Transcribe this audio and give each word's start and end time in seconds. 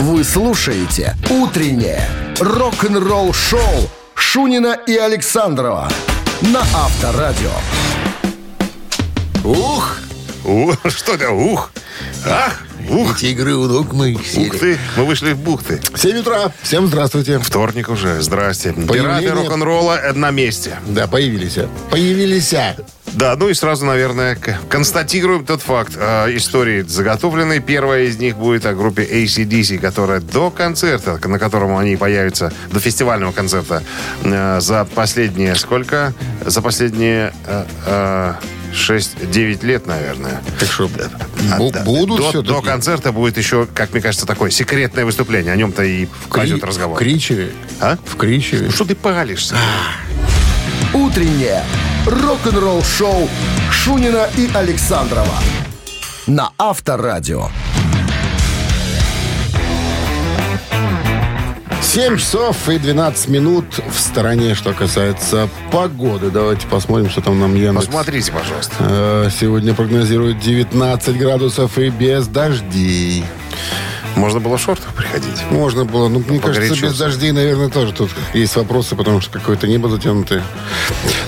Вы 0.00 0.24
слушаете 0.24 1.16
«Утреннее 1.30 2.08
рок-н-ролл-шоу» 2.40 3.60
Шунина 4.14 4.76
и 4.86 4.96
Александрова 4.96 5.88
на 6.42 6.60
Авторадио. 6.60 7.50
Ух! 9.44 9.98
Ух, 10.44 10.76
что 10.88 11.14
это? 11.14 11.30
Ух! 11.30 11.70
Ах! 12.26 12.60
Ух! 12.90 13.16
Эти 13.16 13.26
игры 13.26 13.54
у 13.54 13.66
ног 13.66 13.92
моих 13.92 14.18
Ух 14.18 14.58
ты! 14.58 14.78
Мы 14.96 15.04
вышли 15.04 15.32
в 15.32 15.38
бухты. 15.38 15.80
7 15.94 16.18
утра. 16.18 16.52
Всем 16.62 16.86
здравствуйте. 16.88 17.38
Вторник 17.38 17.88
уже. 17.88 18.20
Здрасте. 18.20 18.72
Пираты 18.72 18.88
Появление- 18.88 19.32
рок-н-ролла 19.32 20.00
на 20.14 20.30
месте. 20.30 20.76
Да, 20.86 21.06
появились. 21.06 21.56
Появились. 21.90 22.54
А. 23.14 23.18
Да, 23.18 23.36
ну 23.36 23.48
и 23.48 23.54
сразу, 23.54 23.84
наверное, 23.84 24.36
констатируем 24.68 25.44
тот 25.44 25.62
факт. 25.62 25.92
Э, 25.96 26.26
истории 26.36 26.82
заготовлены. 26.82 27.60
Первая 27.60 28.04
из 28.04 28.18
них 28.18 28.36
будет 28.36 28.66
о 28.66 28.74
группе 28.74 29.02
ACDC, 29.04 29.78
которая 29.78 30.20
до 30.20 30.50
концерта, 30.50 31.20
на 31.26 31.38
котором 31.38 31.76
они 31.76 31.96
появятся, 31.96 32.52
до 32.70 32.80
фестивального 32.80 33.32
концерта, 33.32 33.82
э, 34.22 34.60
за 34.60 34.84
последние 34.84 35.54
сколько? 35.54 36.12
За 36.44 36.60
последние 36.62 37.32
э, 37.46 37.64
э, 37.86 38.34
6-9 38.74 39.64
лет, 39.64 39.86
наверное. 39.86 40.42
Так 40.58 40.70
что, 40.70 40.90
А, 41.52 41.70
да, 41.70 41.84
будут 41.84 42.18
до, 42.18 42.28
все-таки? 42.30 42.48
до 42.48 42.62
концерта 42.62 43.12
будет 43.12 43.38
еще, 43.38 43.66
как 43.66 43.92
мне 43.92 44.02
кажется, 44.02 44.26
такое 44.26 44.50
секретное 44.50 45.04
выступление. 45.04 45.52
О 45.52 45.56
нем-то 45.56 45.84
и 45.84 46.06
пойдет 46.28 46.64
разговор. 46.64 46.96
В 46.96 46.98
Кричеве. 46.98 47.52
А? 47.80 47.96
В 48.04 48.16
Кричеве. 48.16 48.66
Ну 48.66 48.72
что 48.72 48.84
ты 48.84 48.94
палишься? 48.94 49.56
«Утреннее 50.92 51.64
рок-н-ролл-шоу» 52.06 53.28
Шунина 53.70 54.28
и 54.36 54.48
Александрова 54.54 55.38
на 56.26 56.50
Авторадио. 56.58 57.48
7 61.82 62.16
часов 62.16 62.68
и 62.68 62.78
12 62.78 63.28
минут 63.28 63.66
в 63.88 64.00
стороне, 64.00 64.56
что 64.56 64.72
касается 64.72 65.48
погоды. 65.70 66.30
Давайте 66.30 66.66
посмотрим, 66.66 67.08
что 67.08 67.20
там 67.20 67.38
нам 67.38 67.54
Яндекс. 67.54 67.86
Посмотрите, 67.86 68.32
пожалуйста. 68.32 68.74
Э, 68.80 69.28
Сегодня 69.30 69.74
прогнозирует 69.74 70.40
19 70.40 71.16
градусов 71.16 71.78
и 71.78 71.90
без 71.90 72.26
дождей. 72.26 73.24
Можно 74.16 74.40
было 74.40 74.56
в 74.56 74.60
шортах 74.60 74.94
приходить. 74.94 75.42
Можно 75.50 75.84
было, 75.84 76.08
ну, 76.08 76.20
мне 76.20 76.38
кажется, 76.38 76.60
Погорячился. 76.60 76.86
без 76.86 76.98
дождей, 76.98 77.32
наверное, 77.32 77.68
тоже 77.68 77.92
тут 77.92 78.10
есть 78.32 78.54
вопросы, 78.56 78.94
потому 78.94 79.20
что 79.20 79.32
какое-то 79.38 79.66
небо 79.66 79.88
затянутое. 79.88 80.42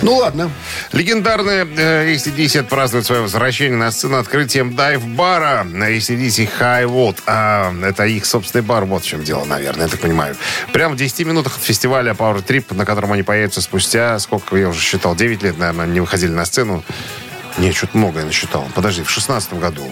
Ну, 0.03 0.17
ладно. 0.17 0.51
Легендарная 0.93 1.65
э, 1.65 2.15
ACDC 2.15 2.61
отпразднует 2.61 3.07
свое 3.07 3.23
возвращение 3.23 3.77
на 3.77 3.91
сцену 3.91 4.19
открытием 4.19 4.77
дайв-бара 4.77 5.67
ACDC 5.67 6.49
High 6.59 6.85
Volt. 6.87 7.19
А, 7.27 7.75
это 7.83 8.05
их 8.05 8.25
собственный 8.25 8.63
бар, 8.63 8.85
вот 8.85 9.03
в 9.03 9.07
чем 9.07 9.25
дело, 9.25 9.45
наверное, 9.45 9.87
я 9.87 9.89
так 9.89 10.01
понимаю. 10.01 10.37
Прямо 10.73 10.95
в 10.95 10.99
10 10.99 11.27
минутах 11.27 11.57
от 11.57 11.63
фестиваля 11.63 12.13
Power 12.13 12.45
Trip, 12.45 12.75
на 12.75 12.85
котором 12.85 13.13
они 13.13 13.23
появятся 13.23 13.61
спустя, 13.61 14.19
сколько 14.19 14.57
я 14.57 14.69
уже 14.69 14.81
считал, 14.81 15.17
9 15.17 15.43
лет, 15.43 15.59
наверное, 15.59 15.87
не 15.87 16.01
выходили 16.01 16.31
на 16.31 16.45
сцену. 16.45 16.85
Не, 17.59 17.73
что-то 17.73 17.97
много 17.97 18.21
я 18.21 18.27
насчитал. 18.27 18.69
Подожди, 18.75 19.03
в 19.03 19.11
16 19.11 19.55
году. 19.55 19.83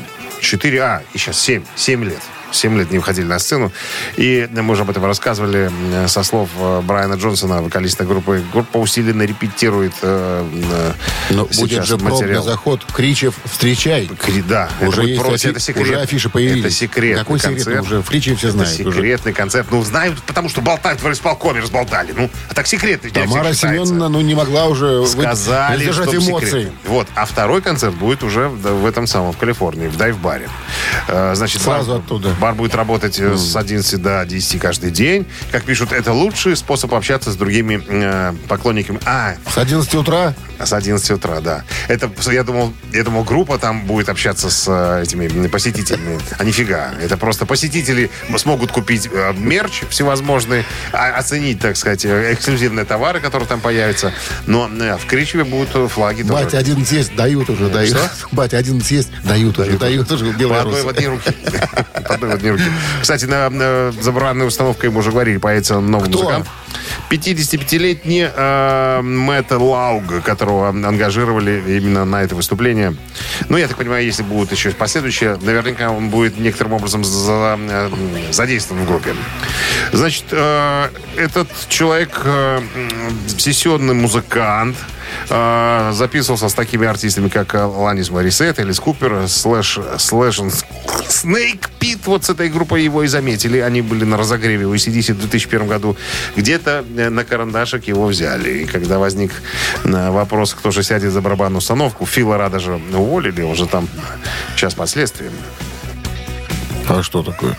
4, 0.41 0.83
а, 0.83 1.03
и 1.15 1.19
сейчас 1.19 1.41
7, 1.41 1.65
7 1.77 2.05
лет. 2.05 2.21
7 2.55 2.79
лет 2.79 2.91
не 2.91 2.99
выходили 2.99 3.27
на 3.27 3.39
сцену. 3.39 3.73
И 4.17 4.49
мы 4.53 4.73
уже 4.73 4.83
об 4.83 4.91
этом 4.91 5.05
рассказывали 5.05 5.71
со 6.07 6.23
слов 6.23 6.49
э, 6.59 6.81
Брайана 6.83 7.15
Джонсона, 7.15 7.63
вокалиста 7.63 8.05
группы. 8.05 8.43
Группа 8.53 8.79
усиленно 8.79 9.23
репетирует 9.23 9.93
э, 10.03 10.47
э, 11.29 11.35
Но 11.35 11.45
будет 11.47 11.85
же 11.85 11.97
материал. 11.99 12.43
заход. 12.45 12.85
Кричев, 12.93 13.35
встречай. 13.45 14.07
Кри- 14.19 14.43
Да, 14.43 14.69
Уже 14.81 15.01
это, 15.03 15.09
есть 15.11 15.21
просто- 15.23 15.49
афи- 15.49 15.51
это 15.51 15.61
секрет. 15.61 15.87
уже 15.87 16.01
афиши 16.01 16.29
появились. 16.29 16.65
Это 16.65 16.71
секретный 16.75 17.19
Какой 17.25 17.39
секрет? 17.39 17.57
концерт. 17.65 17.83
Уже 17.87 18.01
в 18.03 18.09
Кричеве 18.09 18.37
все 18.37 18.49
Это 18.49 18.57
знают. 18.59 18.81
уже. 18.81 18.97
секретный 18.99 19.33
концерт. 19.33 19.67
Ну, 19.71 19.83
знают, 19.83 20.23
потому 20.23 20.49
что 20.49 20.61
болтают 20.61 21.03
в 21.03 21.11
исполкоме, 21.13 21.61
разболтали. 21.61 22.13
Ну, 22.17 22.31
а 22.51 22.55
так 22.55 22.67
секретный 22.67 23.11
Тамара. 23.11 23.53
Семеновна, 23.55 24.09
ну, 24.09 24.21
не 24.21 24.35
могла 24.35 24.67
уже 24.67 25.05
Сказали, 25.07 25.83
сдержать 25.83 26.09
что 26.09 26.17
эмоции. 26.19 26.47
секретный. 26.47 26.73
Вот, 26.87 27.07
а 27.15 27.25
второй 27.25 27.63
концерт 27.63 27.95
будет 27.95 28.23
уже 28.23 28.49
в, 28.49 28.61
в 28.83 28.87
этом 28.87 29.07
самом, 29.07 29.33
в 29.33 29.37
Калифорнии, 29.37 29.89
в 29.89 29.97
дайв-баре. 29.97 30.49
Э, 31.09 31.35
Значит, 31.35 31.63
Сразу 31.63 31.93
бар, 31.93 32.01
оттуда. 32.01 32.31
Бар 32.45 32.55
будет 32.55 32.75
работать 32.75 33.19
э, 33.19 33.39
с 33.39 33.57
11 33.57 34.03
до 34.03 34.27
10 34.27 34.61
каждый 34.61 34.91
день. 34.91 35.25
Как 35.51 35.65
пишут, 35.65 35.93
это 35.93 36.13
лучший 36.13 36.57
способ 36.57 36.93
общаться 36.93 37.31
с 37.33 37.37
другими 37.37 37.83
э, 37.89 38.35
поклонниками. 38.49 39.01
А, 39.07 39.37
С 39.49 39.57
11 39.57 39.95
утра 39.95 40.35
с 40.63 40.73
11 40.73 41.11
утра, 41.13 41.41
да. 41.41 41.65
Это, 41.89 42.11
я 42.31 42.43
думал, 42.45 42.73
я 42.93 43.05
думал, 43.05 43.25
группа 43.25 43.59
там 43.59 43.87
будет 43.87 44.09
общаться 44.09 44.51
с 44.51 44.65
э, 44.69 45.03
этими 45.03 45.47
посетителями. 45.49 46.21
А 46.39 46.45
нифига. 46.45 46.93
Это 47.03 47.17
просто 47.17 47.47
посетители 47.47 48.11
смогут 48.37 48.73
купить 48.73 49.09
э, 49.13 49.33
мерч 49.37 49.83
всевозможный, 49.91 50.65
а- 50.93 51.17
оценить, 51.17 51.61
так 51.61 51.77
сказать, 51.77 52.05
э, 52.05 52.33
эксклюзивные 52.35 52.85
товары, 52.85 53.21
которые 53.21 53.49
там 53.49 53.61
появятся. 53.61 54.13
Но 54.47 54.69
в 54.69 55.07
Кричеве 55.07 55.45
будут 55.45 55.91
флаги 55.91 56.23
тоже. 56.23 56.45
Батя 56.45 56.59
один 56.59 56.85
съесть, 56.85 57.15
дают 57.17 57.51
уже, 57.51 57.69
дают. 57.69 57.91
Что? 57.91 58.11
Батя 58.33 58.59
один 58.59 58.81
съесть, 58.83 59.11
дают 59.23 59.59
уже, 59.59 59.79
дают 59.79 60.11
уже 60.11 60.25
По 60.35 60.35
одной 60.35 60.35
в 60.35 60.39
белорусы. 60.39 60.87
одни 60.89 61.07
руки. 61.07 61.33
По 62.09 62.15
одной 62.15 62.31
в 62.31 62.35
одни 62.35 62.51
руки. 62.51 62.65
Кстати, 63.01 63.25
на, 63.25 63.51
на 63.51 63.93
забранной 64.01 64.47
установкой, 64.47 64.91
мы 64.91 65.01
уже 65.01 65.11
говорили, 65.11 65.39
появится 65.39 65.81
новый 65.81 66.09
Кто? 66.09 66.19
музыкант. 66.23 66.47
55-летний 67.11 68.29
э, 68.35 69.01
Мэтт 69.03 69.53
Лауг, 69.53 70.23
которого 70.25 70.69
ангажировали 70.69 71.63
именно 71.67 72.05
на 72.05 72.23
это 72.23 72.35
выступление. 72.35 72.97
Ну, 73.49 73.57
я 73.57 73.69
так 73.69 73.77
понимаю, 73.77 74.05
если 74.05 74.23
будут 74.23 74.53
еще 74.53 74.71
последующие, 74.71 75.37
наверняка 75.41 75.91
он 75.91 76.09
будет 76.11 76.39
некоторым 76.39 76.75
образом 76.75 77.05
за- 77.05 77.59
э, 77.59 77.91
задействован 78.31 78.85
в 78.85 78.87
группе. 78.87 79.15
Значит, 79.93 80.25
э, 80.31 80.89
этот 81.17 81.49
человек 81.69 82.21
э, 82.25 82.61
сессионный 83.39 83.95
музыкант, 83.95 84.77
э, 85.29 85.93
записывался 85.95 86.49
с 86.49 86.55
такими 86.55 86.87
артистами, 86.87 87.29
как 87.29 87.55
э, 87.55 87.65
Аланис 87.65 88.11
Мориссетт, 88.11 88.59
Элис 88.59 88.81
Купер, 88.81 89.29
Слэш, 89.29 89.79
Slash's 89.99 90.41
Snakepit. 91.09 92.01
Вот 92.07 92.25
с 92.25 92.31
этой 92.31 92.49
группой 92.49 92.83
его 92.83 93.03
и 93.03 93.07
заметили. 93.07 93.59
Они 93.59 93.83
были 93.83 94.05
на 94.05 94.17
разогреве 94.17 94.67
у 94.67 94.75
AC/DC 94.75 95.15
в 95.15 95.19
2001 95.21 95.67
году. 95.67 95.97
Где-то 96.37 96.85
э, 96.97 97.09
на 97.11 97.25
карандашик 97.25 97.89
его 97.89 98.07
взяли. 98.07 98.63
И 98.63 98.65
когда 98.67 98.99
возник 98.99 99.33
э, 99.85 100.11
вопрос, 100.11 100.55
кто 100.55 100.71
же 100.71 100.83
сядет 100.83 101.13
за 101.13 101.21
барабанную 101.21 101.59
установку, 101.59 102.07
Фила 102.07 102.39
Ра 102.39 102.49
даже 102.49 102.81
уволили, 102.93 103.43
он 103.43 103.55
же 103.55 103.67
там 103.67 103.89
сейчас 104.57 104.75
последствия. 104.75 105.31
А 106.89 107.03
что 107.03 107.23
такое? 107.23 107.57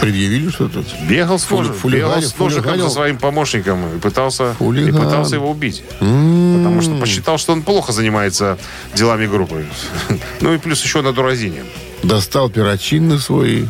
Предъявили 0.00 0.50
что-то? 0.50 0.84
Бегал 1.08 1.38
с, 1.38 1.44
Фули- 1.44 1.90
бегал 1.90 2.20
с 2.22 2.38
ножиком 2.38 2.80
за 2.80 2.88
своим 2.90 3.16
помощником 3.18 3.96
и 3.96 3.98
пытался, 3.98 4.50
и 4.52 4.54
Хулиган. 4.54 5.02
пытался 5.04 5.34
его 5.36 5.50
убить. 5.50 5.82
Потому 5.98 6.80
что 6.82 6.94
посчитал, 6.96 7.38
что 7.38 7.52
он 7.52 7.62
плохо 7.62 7.92
занимается 7.92 8.58
делами 8.94 9.26
группы. 9.26 9.66
Ну 10.40 10.54
и 10.54 10.58
плюс 10.58 10.82
еще 10.84 11.02
на 11.02 11.12
дуразине. 11.12 11.64
Достал 12.02 12.48
перочинный 12.48 13.18
свой. 13.18 13.68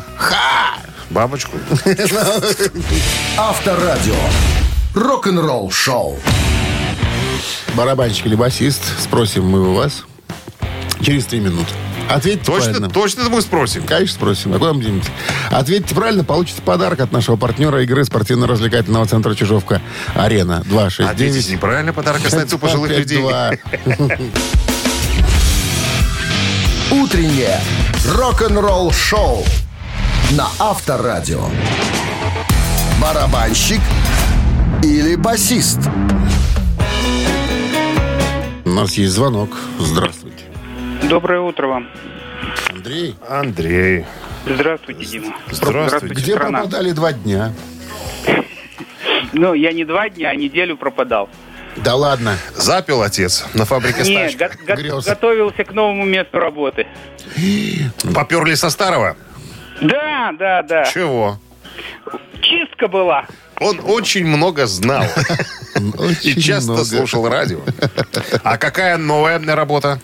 Бабочку. 1.10 1.56
Авторадио. 3.36 4.14
Рок-н-ролл 4.94 5.70
шоу. 5.70 6.18
Барабанщик 7.74 8.26
или 8.26 8.34
басист? 8.34 8.82
Спросим 9.00 9.44
мы 9.48 9.70
у 9.70 9.74
вас. 9.74 10.04
Через 11.00 11.24
три 11.26 11.40
минуты. 11.40 11.70
Ответьте 12.10 12.44
Точно, 12.44 12.64
правильно. 12.70 12.88
точно 12.90 13.28
мы 13.28 13.42
спросим. 13.42 13.82
Конечно, 13.84 14.14
спросим. 14.14 14.54
А 14.54 14.58
куда 14.58 14.72
мы 14.72 14.82
денемся? 14.82 15.10
Ответьте 15.50 15.94
правильно, 15.94 16.24
получите 16.24 16.62
подарок 16.62 17.00
от 17.00 17.12
нашего 17.12 17.36
партнера 17.36 17.82
игры 17.82 18.04
спортивно-развлекательного 18.04 19.06
центра 19.06 19.34
«Чижовка». 19.34 19.82
Арена 20.14 20.58
А 20.60 20.64
269. 20.64 21.16
дети 21.34 21.52
неправильно 21.52 21.92
подарок 21.92 22.24
остается 22.24 22.56
у 22.56 22.58
пожилых 22.58 22.90
людей. 22.90 23.18
552. 23.18 24.16
Утреннее 26.90 27.60
рок-н-ролл 28.16 28.92
шоу 28.92 29.44
на 30.30 30.48
Авторадио. 30.58 31.44
Барабанщик 33.00 33.80
или 34.82 35.14
басист? 35.16 35.78
У 38.64 38.70
нас 38.70 38.94
есть 38.94 39.12
звонок. 39.12 39.50
Здравствуйте. 39.78 40.27
Доброе 41.08 41.40
утро 41.40 41.66
вам. 41.68 41.88
Андрей, 42.70 43.16
Андрей. 43.28 44.04
Здравствуйте, 44.46 45.04
Дима. 45.04 45.34
Здравствуйте. 45.50 46.14
где 46.14 46.34
страна. 46.34 46.58
пропадали 46.60 46.92
два 46.92 47.12
дня? 47.12 47.52
Ну, 49.32 49.54
я 49.54 49.72
не 49.72 49.84
два 49.84 50.08
дня, 50.08 50.30
а 50.30 50.34
неделю 50.34 50.76
пропадал. 50.76 51.28
Да 51.76 51.94
ладно. 51.94 52.36
Запил 52.56 53.02
отец 53.02 53.44
на 53.54 53.64
фабрике 53.64 54.02
Нет, 54.02 54.32
стачек. 54.32 54.58
го- 54.66 54.96
го- 54.96 55.00
готовился 55.02 55.64
к 55.64 55.72
новому 55.72 56.04
месту 56.04 56.38
работы. 56.38 56.86
Поперли 58.14 58.54
со 58.54 58.70
старого? 58.70 59.16
Да, 59.80 60.32
да, 60.38 60.62
да. 60.62 60.84
Чего? 60.86 61.38
Чистка 62.40 62.88
была. 62.88 63.26
Он 63.60 63.80
очень 63.84 64.24
много 64.26 64.66
знал 64.66 65.04
и 66.22 66.40
часто 66.40 66.72
много. 66.72 66.84
слушал 66.84 67.28
радио. 67.28 67.60
А 68.42 68.56
какая 68.56 68.96
новая 68.96 69.38
работа 69.54 70.00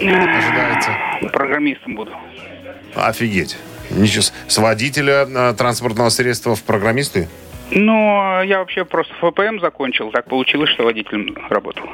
ожидается? 0.00 0.90
Программистом 1.32 1.94
буду. 1.94 2.12
Офигеть. 2.94 3.56
Ничего, 3.90 4.22
с- 4.22 4.32
с 4.48 4.58
водителя 4.58 5.26
а, 5.28 5.54
транспортного 5.54 6.08
средства 6.08 6.54
в 6.56 6.62
программисты? 6.62 7.28
Но 7.70 8.42
я 8.44 8.58
вообще 8.58 8.84
просто 8.84 9.12
ФПМ 9.14 9.60
закончил. 9.60 10.10
Так 10.10 10.26
получилось, 10.28 10.70
что 10.70 10.84
водителем 10.84 11.36
работал. 11.48 11.84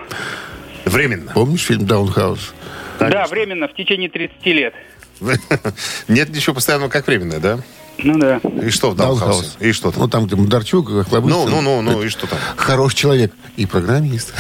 Временно. 0.84 1.32
Помнишь 1.32 1.62
фильм 1.66 1.86
«Даунхаус»? 1.86 2.54
Да, 2.98 3.26
временно, 3.26 3.68
в 3.68 3.74
течение 3.74 4.08
30 4.08 4.46
лет. 4.46 4.74
Нет 6.08 6.28
ничего 6.30 6.54
постоянного, 6.54 6.90
как 6.90 7.06
временное, 7.06 7.40
да? 7.40 7.58
Ну 7.98 8.18
да. 8.18 8.38
И 8.62 8.70
что 8.70 8.90
в 8.90 8.96
Даунхаусе? 8.96 9.50
И 9.60 9.72
что 9.72 9.88
Ну, 9.94 10.08
там? 10.08 10.10
там, 10.10 10.26
где 10.26 10.36
Мударчук, 10.36 10.88
Ну, 10.90 11.04
Хлобыстин. 11.04 11.50
ну, 11.50 11.60
ну, 11.60 11.82
ну, 11.82 12.02
и 12.02 12.08
что 12.08 12.26
там? 12.26 12.38
Хороший 12.56 12.96
человек. 12.96 13.32
И 13.56 13.66
программист. 13.66 14.32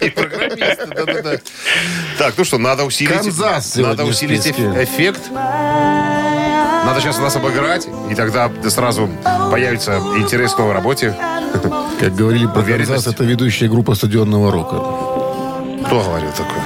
И 0.00 0.10
программисты, 0.10 0.86
да-да-да. 0.86 1.38
Так, 2.18 2.34
ну 2.36 2.44
что, 2.44 2.58
надо 2.58 2.84
усилить... 2.84 3.12
Канзас 3.12 3.76
Надо 3.76 4.04
усилить 4.04 4.46
эффект. 4.46 5.20
Надо 5.32 7.00
сейчас 7.00 7.18
нас 7.18 7.36
обыграть, 7.36 7.86
и 8.10 8.14
тогда 8.14 8.50
сразу 8.68 9.08
появится 9.50 9.98
интерес 10.16 10.54
к 10.54 10.58
новой 10.58 10.72
работе. 10.72 11.14
Как 12.00 12.14
говорили 12.14 12.46
про. 12.46 12.62
Kansas, 12.62 13.06
это 13.06 13.24
ведущая 13.24 13.68
группа 13.68 13.94
стадионного 13.94 14.50
рока. 14.50 14.76
Кто 15.86 16.00
говорил 16.02 16.30
такое? 16.32 16.62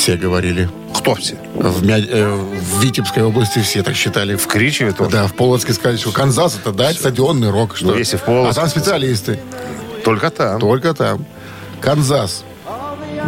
Все 0.00 0.16
говорили. 0.16 0.66
Кто 0.94 1.14
все? 1.14 1.36
В, 1.54 1.84
Мя- 1.84 1.98
э, 1.98 2.26
в 2.34 2.80
Витебской 2.82 3.22
области 3.22 3.58
все 3.58 3.82
так 3.82 3.94
считали. 3.94 4.34
В 4.34 4.46
Кричеве 4.46 4.92
тоже? 4.92 5.10
Да, 5.10 5.26
в 5.26 5.34
Полоцке 5.34 5.74
сказали, 5.74 5.98
что 5.98 6.10
Kansas 6.10 6.56
это 6.56 6.72
да, 6.72 6.96
стадионный 6.96 7.50
рок. 7.50 7.76
Что? 7.76 7.88
Ну, 7.88 7.96
если 7.98 8.16
в 8.16 8.22
Полоцке- 8.22 8.48
А 8.48 8.54
там 8.54 8.68
специалисты. 8.68 9.38
Только 10.02 10.30
там. 10.30 10.58
Только 10.58 10.94
там. 10.94 11.26
Kansas. 11.82 12.44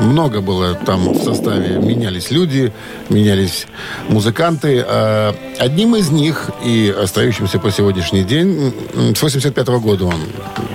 Много 0.00 0.40
было 0.40 0.74
там 0.74 1.12
в 1.12 1.22
составе. 1.22 1.76
Менялись 1.76 2.30
люди, 2.30 2.72
менялись 3.10 3.66
музыканты. 4.08 4.82
А 4.88 5.34
Одним 5.58 5.94
из 5.96 6.08
них 6.08 6.50
и 6.64 6.88
остающимся 6.88 7.58
по 7.58 7.70
сегодняшний 7.70 8.24
день, 8.24 8.72
с 9.14 9.20
85 9.20 9.68
года 9.80 10.06
он 10.06 10.22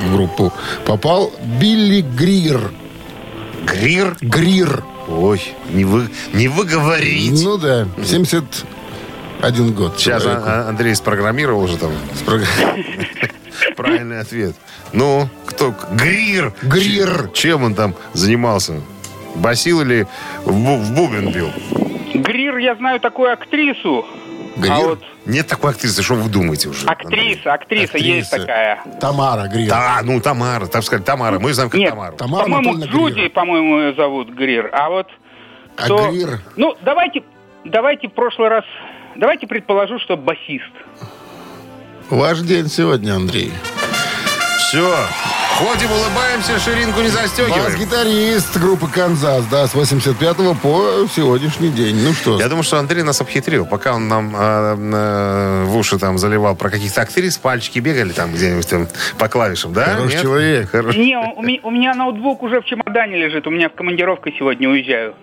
в 0.06 0.14
группу 0.14 0.54
попал, 0.86 1.34
Билли 1.60 2.02
Грир. 2.02 2.70
Грир? 3.66 4.16
Грир. 4.22 4.84
Ой, 5.08 5.42
не 5.72 5.86
вы, 5.86 6.10
не 6.34 6.48
вы 6.48 6.66
говорите. 6.66 7.44
Ну 7.46 7.58
да, 7.58 7.88
71 8.04 9.74
год. 9.74 9.98
Сейчас 10.00 10.22
человеку. 10.24 10.46
а- 10.48 10.66
а- 10.66 10.70
Андрей 10.70 10.96
спрограммировал 10.96 11.64
уже 11.64 11.78
там 11.78 11.92
правильный 13.76 14.20
ответ. 14.20 14.56
Ну, 14.94 15.30
кто? 15.46 15.74
Грир. 15.92 16.54
Грир. 16.62 17.30
Чем 17.34 17.64
он 17.64 17.76
там 17.76 17.96
занимался? 18.14 18.82
Басил 19.36 19.82
или 19.82 20.08
в, 20.46 20.52
бу- 20.52 20.80
в 20.82 20.92
бубен 20.94 21.32
бил? 21.32 21.52
Грир, 22.14 22.58
я 22.58 22.76
знаю 22.76 23.00
такую 23.00 23.32
актрису. 23.32 24.06
Грир? 24.60 24.72
А 24.74 24.80
вот 24.80 25.04
Нет 25.26 25.48
такой 25.48 25.72
актрисы, 25.72 26.02
что 26.04 26.16
вы 26.16 26.30
думаете 26.30 26.70
уже? 26.70 26.88
Андрей? 26.88 27.34
актриса, 27.34 27.54
актриса, 27.54 27.98
есть 27.98 28.28
Актриса. 28.34 28.48
такая. 28.48 28.80
Тамара 29.00 29.48
Грир. 29.48 29.70
Да, 29.70 30.00
ну 30.04 30.20
Тамара, 30.22 30.66
так 30.68 30.84
сказать, 30.84 31.06
Тамара. 31.06 31.40
Мы 31.40 31.54
знаем 31.54 31.70
как 31.70 31.80
Нет, 31.80 31.90
Тамару. 31.92 32.16
Тамара 32.18 32.44
по-моему, 32.44 32.86
Джуди, 32.86 33.28
по-моему, 33.30 33.80
ее 33.80 33.94
зовут 33.96 34.30
Грир. 34.30 34.70
А 34.74 34.90
вот 34.90 35.08
А 35.78 35.84
кто... 35.84 36.12
Грир? 36.12 36.40
Ну, 36.56 36.76
давайте, 36.82 37.24
давайте 37.66 38.08
в 38.08 38.14
прошлый 38.14 38.50
раз... 38.50 38.64
Давайте 39.16 39.48
предположу, 39.48 39.98
что 40.00 40.16
басист. 40.16 40.72
Ваш 42.10 42.40
день 42.42 42.68
сегодня, 42.68 43.16
Андрей. 43.16 43.52
Все. 44.68 44.94
Ходим, 45.60 45.90
улыбаемся, 45.90 46.60
ширинку 46.60 47.00
не 47.00 47.08
застегиваем. 47.08 47.64
Бас-гитарист 47.64 48.58
группы 48.58 48.88
«Канзас», 48.88 49.46
да, 49.46 49.66
с 49.66 49.74
85 49.74 50.36
по 50.62 51.08
сегодняшний 51.10 51.70
день. 51.70 51.96
Ну 51.96 52.12
что, 52.12 52.38
Я 52.38 52.50
думаю, 52.50 52.64
что 52.64 52.78
Андрей 52.78 53.04
нас 53.04 53.22
обхитрил. 53.22 53.66
Пока 53.66 53.94
он 53.96 54.10
нам 54.10 54.36
э, 54.36 54.76
э, 54.78 55.64
в 55.64 55.78
уши 55.78 55.98
там 55.98 56.18
заливал 56.18 56.58
про 56.58 56.70
каких-то 56.70 57.00
актрис, 57.02 57.38
пальчики 57.38 57.80
бегали 57.80 58.12
там 58.12 58.34
где-нибудь 58.34 58.70
там 58.70 58.90
по 59.18 59.30
клавишам, 59.30 59.72
да? 59.72 59.86
Хороший 59.86 60.14
Нет? 60.16 60.22
человек. 60.22 60.70
Хорош- 60.70 60.98
Не, 60.98 61.18
у 61.18 61.42
меня, 61.42 61.60
у 61.64 61.72
меня 61.72 61.94
ноутбук 61.96 62.44
уже 62.44 62.60
в 62.60 62.66
чемодане 62.66 63.16
лежит. 63.16 63.48
У 63.48 63.50
меня 63.50 63.70
в 63.70 63.74
командировке 63.74 64.34
сегодня 64.38 64.68
уезжаю. 64.68 65.16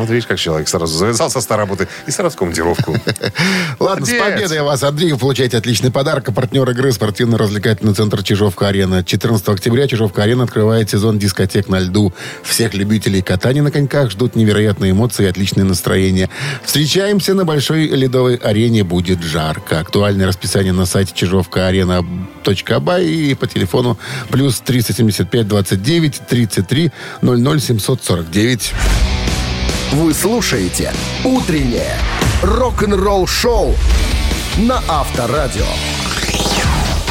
Вот 0.00 0.10
видишь, 0.10 0.26
как 0.26 0.38
человек 0.38 0.68
сразу 0.68 0.96
завязался 0.96 1.40
с 1.40 1.50
работы 1.50 1.88
и 2.06 2.10
сразу 2.10 2.36
в 2.36 2.38
командировку. 2.38 2.96
ладно, 3.78 4.06
с 4.06 4.10
победой 4.10 4.62
вас, 4.62 4.82
Андрей. 4.82 5.12
Вы 5.12 5.18
получаете 5.18 5.56
отличный 5.56 5.90
подарок. 5.90 6.28
А 6.28 6.32
партнер 6.32 6.68
игры 6.70 6.92
спортивно-развлекательный 6.92 7.94
центр 7.94 8.22
«Чижовка-арена». 8.22 9.04
14 9.04 9.48
октября 9.48 9.88
«Чижовка-арена» 9.88 10.44
открывает 10.44 10.90
сезон 10.90 11.18
дискотек 11.18 11.68
на 11.68 11.80
льду. 11.80 12.12
Всех 12.42 12.74
любителей 12.74 13.22
катания 13.22 13.62
на 13.62 13.70
коньках 13.70 14.10
ждут 14.10 14.36
невероятные 14.36 14.92
эмоции 14.92 15.24
и 15.24 15.28
отличное 15.28 15.64
настроение. 15.64 16.30
Встречаемся 16.64 17.34
на 17.34 17.44
большой 17.44 17.86
ледовой 17.88 18.36
арене. 18.36 18.84
Будет 18.84 19.22
жарко. 19.22 19.80
Актуальное 19.80 20.26
расписание 20.26 20.72
на 20.72 20.86
сайте 20.86 21.12
чижовка-арена.бай 21.14 23.04
и 23.04 23.34
по 23.34 23.46
телефону 23.46 23.98
плюс 24.30 24.60
375 24.60 25.48
29 25.48 26.22
33 26.28 26.92
00 27.22 27.60
749. 27.60 28.72
Вы 29.92 30.12
слушаете 30.12 30.92
«Утреннее 31.24 31.96
рок-н-ролл-шоу» 32.42 33.74
на 34.58 34.82
Авторадио. 34.86 35.64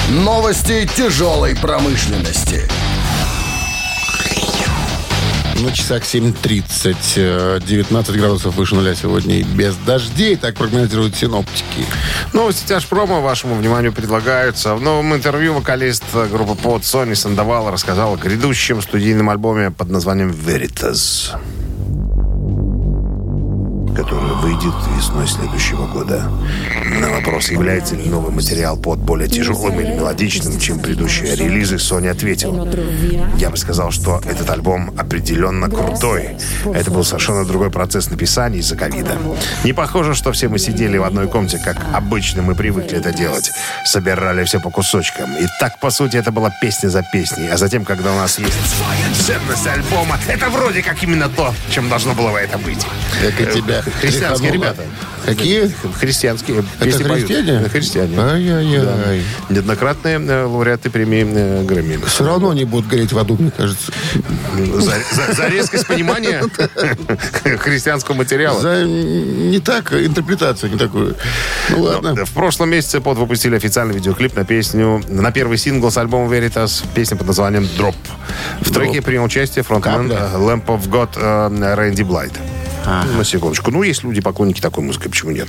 Новости 0.09 0.87
тяжелой 0.95 1.55
промышленности. 1.55 2.69
На 5.59 5.71
часах 5.71 6.03
7.30. 6.03 6.95
э, 7.15 7.59
19 7.65 8.15
градусов 8.15 8.55
выше 8.55 8.75
нуля 8.75 8.93
сегодня 8.93 9.39
и 9.39 9.43
без 9.43 9.75
дождей. 9.77 10.35
Так 10.35 10.53
прогнозируют 10.53 11.15
синоптики. 11.15 11.83
Новости 12.31 12.67
тяжпрома 12.67 13.21
вашему 13.21 13.55
вниманию 13.55 13.91
предлагаются. 13.91 14.75
В 14.75 14.81
новом 14.81 15.15
интервью 15.15 15.55
вокалист 15.55 16.03
группы 16.13 16.53
под 16.53 16.85
Сони 16.85 17.15
Сандовал 17.15 17.71
рассказал 17.71 18.13
о 18.13 18.17
грядущем 18.17 18.83
студийном 18.83 19.31
альбоме 19.31 19.71
под 19.71 19.89
названием 19.89 20.29
«Veritas», 20.29 21.35
который 23.97 24.31
выйдет 24.35 24.75
весной 24.95 25.27
следующего 25.27 25.87
года. 25.87 26.29
На 26.85 27.09
вопрос, 27.09 27.49
является 27.49 27.95
ли 27.95 28.07
новый 28.07 28.31
материал 28.31 28.77
под 28.77 28.99
более 28.99 29.27
тяжелым 29.27 29.79
или 29.79 29.93
мелодичным, 29.93 30.59
чем 30.59 30.79
предыдущие 30.79 31.35
релизы, 31.35 31.79
Сони 31.79 32.07
ответил. 32.07 32.67
Я 33.37 33.49
бы 33.49 33.57
сказал, 33.57 33.89
что 33.89 34.21
этот 34.23 34.47
альбом 34.51 34.93
определенно 34.99 35.67
крутой. 35.67 36.37
Это 36.75 36.91
был 36.91 37.03
совершенно 37.03 37.43
другой 37.43 37.71
процесс 37.71 38.11
написания 38.11 38.59
из-за 38.59 38.75
ковида. 38.75 39.17
Не 39.63 39.73
похоже, 39.73 40.13
что 40.13 40.31
все 40.31 40.47
мы 40.47 40.59
сидели 40.59 40.97
в 40.97 41.03
одной 41.03 41.27
комнате, 41.27 41.59
как 41.63 41.77
обычно 41.91 42.43
мы 42.43 42.53
привыкли 42.53 42.99
это 42.99 43.11
делать. 43.11 43.51
Собирали 43.83 44.43
все 44.43 44.59
по 44.59 44.69
кусочкам. 44.69 45.35
И 45.37 45.47
так, 45.59 45.79
по 45.79 45.89
сути, 45.89 46.17
это 46.17 46.31
была 46.31 46.51
песня 46.61 46.89
за 46.89 47.01
песней. 47.01 47.49
А 47.49 47.57
затем, 47.57 47.83
когда 47.83 48.13
у 48.13 48.17
нас 48.17 48.37
есть 48.37 48.53
ценность 49.25 49.65
альбома, 49.65 50.19
это 50.27 50.51
вроде 50.51 50.83
как 50.83 51.01
именно 51.01 51.29
то, 51.29 51.51
чем 51.71 51.89
должно 51.89 52.13
было 52.13 52.37
это 52.37 52.59
быть. 52.59 52.85
Как 53.21 53.41
и 53.41 53.51
тебя. 53.51 53.83
Христианские 54.01 54.51
ребята. 54.51 54.83
Какие? 55.25 55.71
Христианские. 55.99 56.59
Это 56.59 56.85
песни 56.85 57.03
поют. 57.03 57.27
христиане? 57.27 57.69
Христиане. 57.69 58.17
Ай-яй-яй. 58.19 59.23
Неоднократные 59.49 60.19
э, 60.19 60.43
лауреаты 60.45 60.89
премии 60.89 61.25
э, 61.27 61.63
Грэмми. 61.63 61.99
Все 62.05 62.25
равно 62.25 62.51
они 62.51 62.63
будут 62.63 62.87
гореть 62.89 63.11
в 63.11 63.17
аду, 63.19 63.35
мне 63.37 63.51
кажется. 63.51 63.91
За, 64.75 64.91
за- 64.91 65.33
за 65.33 65.47
резкость 65.47 65.85
понимания 65.87 66.43
христианского 67.59 68.15
материала. 68.15 68.59
За 68.61 68.83
не 68.85 69.59
так, 69.59 69.91
интерпретацию 69.93 70.71
не 70.71 70.77
такую. 70.77 71.15
Ну 71.69 71.81
ладно. 71.81 72.25
В 72.25 72.31
прошлом 72.31 72.69
месяце 72.69 73.01
под 73.01 73.17
выпустили 73.17 73.55
официальный 73.55 73.95
видеоклип 73.95 74.35
на 74.35 74.45
песню, 74.45 75.03
на 75.09 75.31
первый 75.31 75.57
сингл 75.57 75.91
с 75.91 75.97
альбома 75.97 76.33
Veritas, 76.33 76.83
песня 76.95 77.17
под 77.17 77.27
названием 77.27 77.67
Drop. 77.77 77.95
В 78.61 78.71
треке 78.71 79.01
принял 79.01 79.23
участие 79.25 79.63
фронтмен 79.63 80.11
э, 80.11 80.15
Lamp 80.35 80.65
of 80.67 80.87
God 80.89 81.75
Рэнди 81.75 82.03
Блайт. 82.03 82.31
На 82.87 83.23
секундочку. 83.23 83.71
Ну, 83.71 83.83
есть 83.83 84.03
люди, 84.03 84.21
поклонники 84.21 84.61
такой 84.61 84.83
музыки, 84.83 85.09
почему 85.09 85.31
нет? 85.31 85.47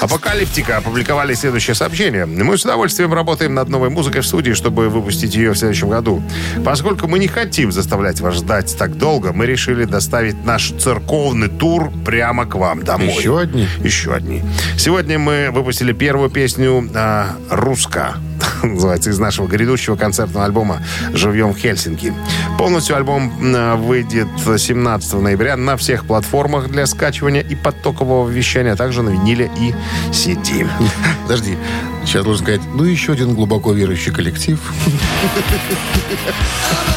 Апокалиптика 0.00 0.76
опубликовали 0.76 1.34
следующее 1.34 1.74
сообщение. 1.74 2.26
Мы 2.26 2.56
с 2.56 2.64
удовольствием 2.64 3.12
работаем 3.12 3.54
над 3.54 3.68
новой 3.68 3.90
музыкой 3.90 4.20
в 4.20 4.26
студии, 4.26 4.52
чтобы 4.52 4.88
выпустить 4.88 5.34
ее 5.34 5.52
в 5.52 5.56
следующем 5.56 5.88
году. 5.88 6.22
Поскольку 6.64 7.08
мы 7.08 7.18
не 7.18 7.26
хотим 7.26 7.72
заставлять 7.72 8.20
вас 8.20 8.36
ждать 8.36 8.76
так 8.78 8.96
долго, 8.96 9.32
мы 9.32 9.46
решили 9.46 9.84
доставить 9.84 10.44
наш 10.44 10.72
церковный 10.78 11.48
тур 11.48 11.90
прямо 12.04 12.46
к 12.46 12.54
вам 12.54 12.84
домой. 12.84 13.08
Еще 13.08 13.38
одни? 13.38 13.66
Еще 13.82 14.14
одни. 14.14 14.42
Сегодня 14.78 15.18
мы 15.18 15.50
выпустили 15.50 15.92
первую 15.92 16.30
песню 16.30 16.88
а, 16.94 17.36
«Руска». 17.50 18.16
Называется 18.62 19.10
из 19.10 19.18
нашего 19.18 19.46
грядущего 19.46 19.96
концертного 19.96 20.44
альбома 20.46 20.82
«Живьем 21.12 21.52
в 21.52 21.58
Хельсинки». 21.58 22.12
Полностью 22.58 22.96
альбом 22.96 23.30
выйдет 23.78 24.28
17 24.38 25.14
ноября 25.14 25.56
на 25.56 25.76
всех 25.76 26.06
платформах 26.06 26.68
для 26.68 26.86
скачивания 26.86 27.42
и 27.42 27.54
подтокового 27.54 28.28
вещания, 28.28 28.72
а 28.72 28.76
также 28.76 29.02
на 29.02 29.10
виниле 29.10 29.50
и 29.56 29.74
CD. 30.10 30.68
Подожди. 31.22 31.56
Сейчас 32.04 32.24
должен 32.24 32.44
сказать, 32.44 32.60
ну 32.74 32.84
еще 32.84 33.12
один 33.12 33.34
глубоко 33.34 33.72
верующий 33.72 34.12
коллектив. 34.12 34.60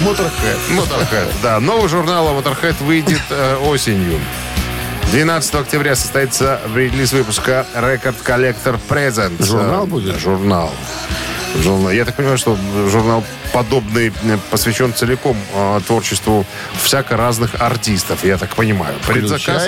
Моторхед. 0.02 0.58
Motorhead. 0.72 1.28
Да, 1.42 1.60
новый 1.60 1.90
журнал 1.90 2.28
Motorhead 2.40 2.76
выйдет 2.84 3.22
э, 3.32 3.56
осенью. 3.66 4.20
12 5.12 5.56
октября 5.56 5.96
состоится 5.96 6.62
релиз 6.76 7.12
выпуска 7.14 7.66
Record 7.74 8.16
Collector 8.24 8.80
Present. 8.88 9.44
Журнал 9.44 9.88
будет? 9.88 10.20
Журнал. 10.20 10.72
Журнал. 11.56 11.92
Я 11.92 12.06
так 12.06 12.16
понимаю, 12.16 12.38
что 12.38 12.58
журнал 12.90 13.24
подобный 13.54 14.08
э, 14.10 14.38
посвящен 14.52 14.94
целиком 14.94 15.38
э, 15.54 15.82
творчеству 15.86 16.46
всяко 16.84 17.18
разных 17.18 17.60
артистов, 17.60 18.24
я 18.24 18.38
так 18.38 18.56
понимаю. 18.56 18.96
Предзаказ 19.08 19.68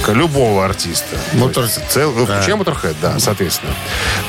Включая 0.00 0.16
любого 0.16 0.64
артиста. 0.64 1.16
Мотор- 1.34 1.66
Цел... 1.88 2.12
Да. 2.14 2.24
Включая 2.40 2.56
Motorhead, 2.56 2.96
да, 3.02 3.18
соответственно. 3.18 3.72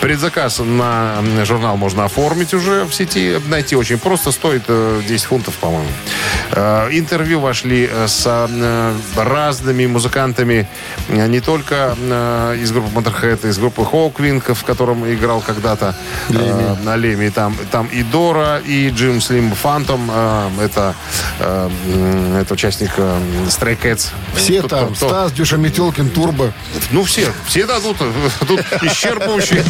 Предзаказ 0.01 0.59
на 0.59 1.21
журнал 1.45 1.77
можно 1.77 2.05
оформить 2.05 2.53
уже 2.53 2.83
в 2.85 2.93
сети. 2.93 3.37
Найти 3.47 3.75
очень 3.75 3.97
просто. 3.97 4.31
Стоит 4.31 4.63
э, 4.67 5.01
10 5.07 5.25
фунтов, 5.25 5.55
по-моему. 5.55 5.87
Э, 6.51 6.89
Интервью 6.91 7.39
вошли 7.39 7.89
э, 7.91 8.07
с 8.07 8.23
э, 8.27 8.93
разными 9.15 9.85
музыкантами. 9.87 10.67
э, 11.09 11.27
Не 11.27 11.39
только 11.39 11.95
э, 11.97 12.57
из 12.61 12.71
группы 12.71 12.89
Motorhead, 12.99 13.47
из 13.49 13.57
группы 13.57 13.81
Hawkwind, 13.81 14.53
в 14.53 14.63
котором 14.63 15.05
играл 15.11 15.41
когда-то 15.41 15.95
э, 16.29 16.75
на 16.83 16.95
Леме. 16.97 17.31
Там, 17.31 17.55
там 17.71 17.87
и 17.87 18.03
Дора, 18.03 18.59
и 18.65 18.89
Джим 18.89 19.21
Слим 19.21 19.51
Фантом. 19.53 20.09
э, 20.13 20.49
Это, 20.65 20.95
э, 21.39 22.39
это 22.41 22.53
участник 22.53 22.91
э, 22.97 23.19
Stray 23.47 23.77
Cats. 23.81 24.09
все 24.35 24.61
там. 24.63 24.95
Стас, 24.95 25.31
Дюша, 25.31 25.57
Метелкин, 25.61 26.09
Турбо. 26.09 26.51
ну, 26.91 27.03
все. 27.03 27.31
Все 27.47 27.65
дадут. 27.65 27.97
Тут 28.47 28.59
исчерпывающие. 28.81 29.63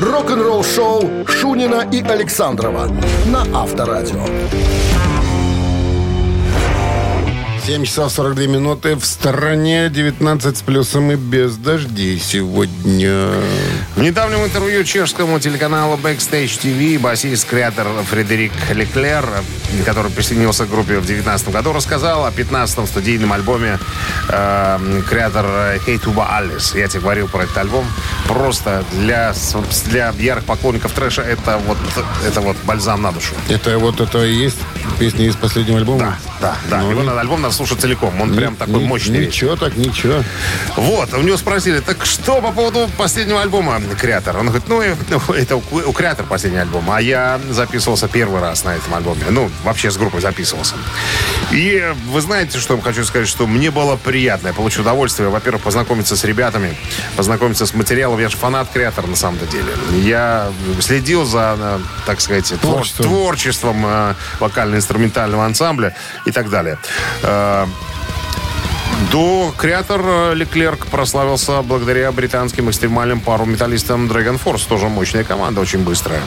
Рок-н-ролл 0.00 0.64
шоу 0.64 1.26
Шунина 1.26 1.86
и 1.90 2.00
Александрова 2.02 2.88
на 3.26 3.42
Авторадио. 3.54 4.24
7 7.66 7.82
часов 7.86 8.12
42 8.12 8.44
минуты. 8.46 8.94
В 8.94 9.06
стороне 9.06 9.88
19 9.88 10.54
с 10.56 10.60
плюсом 10.60 11.10
и 11.12 11.14
без 11.16 11.56
дождей 11.56 12.18
сегодня. 12.18 13.30
В 13.96 14.02
недавнем 14.02 14.44
интервью 14.44 14.84
чешскому 14.84 15.40
телеканалу 15.40 15.96
Backstage 15.96 16.60
TV 16.62 16.98
басист-креатор 16.98 17.86
Фредерик 18.10 18.52
Леклер, 18.70 19.26
который 19.86 20.10
присоединился 20.10 20.66
к 20.66 20.68
группе 20.68 20.98
в 20.98 21.06
2019 21.06 21.48
году, 21.52 21.72
рассказал 21.72 22.26
о 22.26 22.30
15-м 22.30 22.86
студийном 22.86 23.32
альбоме 23.32 23.78
э, 24.28 25.02
креатор 25.08 25.46
Tuba 25.86 26.28
Alice. 26.38 26.78
Я 26.78 26.86
тебе 26.88 27.00
говорил 27.00 27.28
про 27.28 27.44
этот 27.44 27.56
альбом. 27.56 27.86
Просто 28.28 28.84
для, 28.92 29.32
для 29.86 30.12
ярых 30.18 30.44
поклонников 30.44 30.92
трэша 30.92 31.22
это 31.22 31.56
вот, 31.66 31.78
это 32.26 32.42
вот 32.42 32.58
бальзам 32.64 33.00
на 33.00 33.10
душу. 33.10 33.34
Это 33.48 33.78
вот 33.78 34.00
это 34.00 34.22
и 34.22 34.34
есть 34.34 34.58
песня 34.98 35.26
из 35.26 35.36
последнего 35.36 35.78
альбома? 35.78 36.18
Да, 36.40 36.56
да. 36.68 36.80
Ну, 36.82 36.90
Его 36.90 37.02
ни- 37.02 37.06
надо, 37.06 37.20
альбом 37.20 37.40
надо 37.40 37.53
слушать 37.54 37.80
целиком. 37.80 38.20
Он 38.20 38.34
прям 38.34 38.56
такой 38.56 38.82
ни- 38.82 38.86
мощный. 38.86 39.26
Ничего 39.26 39.56
так, 39.56 39.76
ничего. 39.76 40.22
Вот, 40.76 41.12
у 41.14 41.22
него 41.22 41.36
спросили, 41.36 41.80
так 41.80 42.04
что 42.06 42.40
по 42.40 42.52
поводу 42.52 42.88
последнего 42.98 43.40
альбома 43.42 43.80
«Креатор»? 43.98 44.36
Он 44.38 44.46
говорит, 44.46 44.68
ну, 44.68 44.82
э, 44.82 44.94
это 45.36 45.56
у, 45.56 45.92
«Креатор» 45.92 46.26
последний 46.26 46.58
альбом, 46.60 46.90
а 46.90 47.00
я 47.00 47.40
записывался 47.50 48.08
первый 48.08 48.40
раз 48.40 48.64
на 48.64 48.74
этом 48.76 48.94
альбоме. 48.94 49.24
Ну, 49.30 49.50
вообще 49.64 49.90
с 49.90 49.96
группой 49.96 50.20
записывался. 50.20 50.74
И 51.52 51.82
вы 52.10 52.20
знаете, 52.20 52.58
что 52.58 52.74
я 52.76 52.82
хочу 52.82 53.04
сказать, 53.04 53.28
что 53.28 53.46
мне 53.46 53.70
было 53.70 53.96
приятно. 53.96 54.48
Я 54.48 54.54
получил 54.54 54.82
удовольствие, 54.82 55.28
во-первых, 55.28 55.62
познакомиться 55.62 56.16
с 56.16 56.24
ребятами, 56.24 56.76
познакомиться 57.16 57.66
с 57.66 57.74
материалом. 57.74 58.18
Я 58.20 58.28
же 58.28 58.36
фанат 58.36 58.68
«Креатора» 58.72 59.06
на 59.06 59.16
самом-то 59.16 59.46
деле. 59.46 59.72
Я 60.02 60.48
следил 60.80 61.24
за, 61.24 61.56
э, 61.58 61.78
так 62.06 62.20
сказать, 62.20 62.50
твор- 62.52 62.58
Творчеством. 62.58 63.06
творчеством 63.06 63.86
э, 63.86 64.14
вокально-инструментального 64.40 65.44
ансамбля 65.44 65.94
и 66.26 66.30
так 66.32 66.50
далее. 66.50 66.78
Э, 67.44 67.66
до 69.12 69.52
креатор 69.56 70.00
э, 70.04 70.34
Леклерк 70.34 70.86
прославился 70.86 71.62
благодаря 71.62 72.10
британским 72.12 72.70
экстремальным 72.70 73.20
пару 73.20 73.44
металлистам 73.44 74.06
Dragon 74.10 74.40
Force. 74.42 74.66
Тоже 74.68 74.88
мощная 74.88 75.24
команда, 75.24 75.60
очень 75.60 75.80
быстрая. 75.84 76.22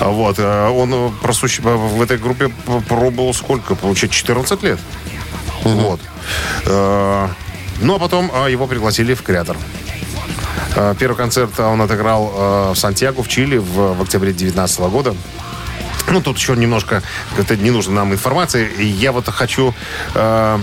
Вот. 0.00 0.38
э, 0.38 0.68
Он 0.68 0.92
э, 0.94 1.10
просущ- 1.22 1.60
в 1.62 2.02
этой 2.02 2.18
группе 2.18 2.50
пробовал 2.88 3.32
сколько? 3.34 3.74
Получается, 3.74 4.16
14 4.18 4.62
лет. 4.62 4.78
Вот. 5.62 6.00
Э, 6.66 7.28
Ну, 7.80 7.94
а 7.96 7.98
потом 7.98 8.30
э, 8.32 8.50
его 8.52 8.66
пригласили 8.66 9.14
в 9.14 9.22
креатор. 9.22 9.56
Э, 10.76 10.94
Первый 10.98 11.16
концерт 11.16 11.58
он 11.58 11.80
отыграл 11.80 12.32
э, 12.34 12.72
в 12.74 12.78
Сантьяго, 12.78 13.22
в 13.22 13.28
Чили, 13.28 13.56
в, 13.58 13.94
в 13.94 14.02
октябре 14.02 14.30
2019 14.32 14.80
года. 14.90 15.14
Ну, 16.14 16.20
тут 16.22 16.38
еще 16.38 16.54
немножко, 16.54 17.02
это 17.36 17.56
не 17.56 17.72
нужно 17.72 17.94
нам 17.94 18.12
информации. 18.12 18.70
Я 18.80 19.10
вот 19.10 19.28
хочу 19.28 19.74
э, 20.14 20.58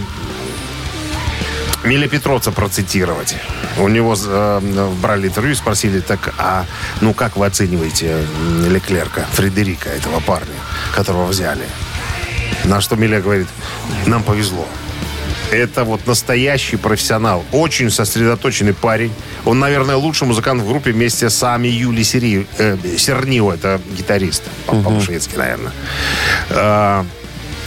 Миля 1.83 2.07
Петроца 2.07 2.53
процитировать. 2.53 3.35
У 3.77 3.89
него 3.89 4.15
э, 4.17 4.91
брали 5.01 5.27
интервью 5.27 5.51
и 5.51 5.55
спросили, 5.55 5.99
так, 5.99 6.33
а 6.37 6.65
ну 7.01 7.13
как 7.13 7.35
вы 7.35 7.47
оцениваете 7.47 8.25
Леклерка, 8.65 9.25
Фредерика, 9.33 9.89
этого 9.89 10.21
парня, 10.21 10.55
которого 10.95 11.25
взяли? 11.25 11.65
На 12.63 12.79
что 12.79 12.95
Миля 12.95 13.19
говорит, 13.19 13.49
нам 14.05 14.23
повезло. 14.23 14.65
Это 15.51 15.83
вот 15.83 16.07
настоящий 16.07 16.77
профессионал. 16.77 17.43
Очень 17.51 17.91
сосредоточенный 17.91 18.73
парень. 18.73 19.11
Он, 19.45 19.59
наверное, 19.59 19.97
лучший 19.97 20.25
музыкант 20.27 20.61
в 20.63 20.67
группе 20.67 20.91
вместе 20.91 21.29
с 21.29 21.43
Ами 21.43 21.67
Юли 21.67 22.03
Сери, 22.03 22.47
э, 22.57 22.77
Сернио. 22.97 23.51
Это 23.53 23.79
гитарист. 23.97 24.43
по- 24.65 24.75
По-шведски, 24.81 25.35
наверное. 25.35 25.71
А, 26.51 27.05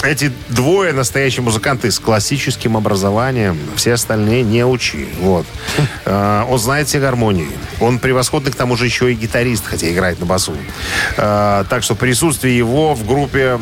эти 0.03 0.33
двое 0.49 0.93
настоящие 0.93 1.43
музыканты 1.43 1.91
с 1.91 1.99
классическим 1.99 2.77
образованием. 2.77 3.59
Все 3.77 3.93
остальные 3.95 4.43
не 4.43 4.65
учи. 4.65 5.07
Вот. 5.21 5.47
А, 6.07 6.47
он 6.49 6.59
знает 6.59 6.89
все 6.89 7.01
гармонии. 7.01 7.49
Он 7.81 7.99
превосходный, 7.99 8.53
к 8.53 8.55
тому 8.57 8.77
же, 8.77 8.85
еще 8.87 9.11
и 9.13 9.15
гитарист, 9.15 9.65
хотя 9.67 9.91
играет 9.91 10.21
на 10.21 10.27
басу. 10.27 10.55
А, 11.17 11.65
так 11.65 11.83
что 11.83 11.95
присутствие 11.95 12.57
его 12.57 12.95
в 12.95 13.07
группе 13.07 13.59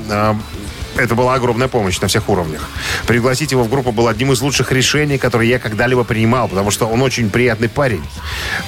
это 0.96 1.14
была 1.14 1.34
огромная 1.34 1.68
помощь 1.68 2.00
на 2.00 2.08
всех 2.08 2.28
уровнях. 2.28 2.68
Пригласить 3.06 3.52
его 3.52 3.62
в 3.64 3.70
группу 3.70 3.92
было 3.92 4.10
одним 4.10 4.32
из 4.32 4.40
лучших 4.40 4.72
решений, 4.72 5.18
которые 5.18 5.50
я 5.50 5.58
когда-либо 5.58 6.04
принимал, 6.04 6.48
потому 6.48 6.70
что 6.70 6.86
он 6.86 7.02
очень 7.02 7.30
приятный 7.30 7.68
парень. 7.68 8.04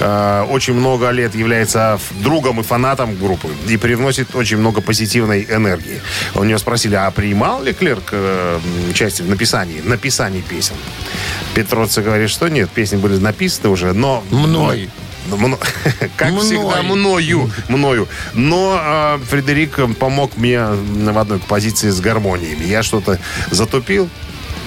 Э, 0.01 0.45
очень 0.49 0.75
много 0.75 1.11
лет 1.11 1.35
является 1.35 1.99
другом 2.21 2.61
и 2.61 2.63
фанатом 2.63 3.17
группы 3.17 3.49
и 3.69 3.77
привносит 3.77 4.35
очень 4.35 4.59
много 4.59 4.81
позитивной 4.81 5.47
энергии. 5.49 6.01
У 6.35 6.45
него 6.45 6.59
спросили, 6.59 6.95
а 6.95 7.11
принимал 7.11 7.63
ли 7.63 7.73
Клерк 7.73 8.11
э, 8.13 8.61
м, 8.63 8.91
участие 8.91 9.27
в 9.27 9.31
написании, 9.31 9.81
написании 9.85 10.41
песен? 10.41 10.77
Петроца 11.55 12.03
говорит, 12.03 12.31
что 12.31 12.49
нет, 12.49 12.71
песни 12.71 12.97
были 12.97 13.19
написаны 13.19 13.69
уже, 13.69 13.93
но... 13.93 14.25
Мной. 14.31 14.89
Ну, 15.27 15.59
Как 16.17 16.31
Мной. 16.33 16.45
всегда, 16.45 16.83
мною. 16.83 17.51
мною. 17.69 18.09
Но 18.35 18.79
э, 18.81 19.19
Фредерик 19.29 19.79
помог 19.99 20.37
мне 20.37 20.61
в 20.65 21.19
одной 21.19 21.39
композиции 21.39 21.91
с 21.91 22.01
гармониями. 22.01 22.65
Я 22.65 22.83
что-то 22.83 23.19
затупил. 23.51 24.09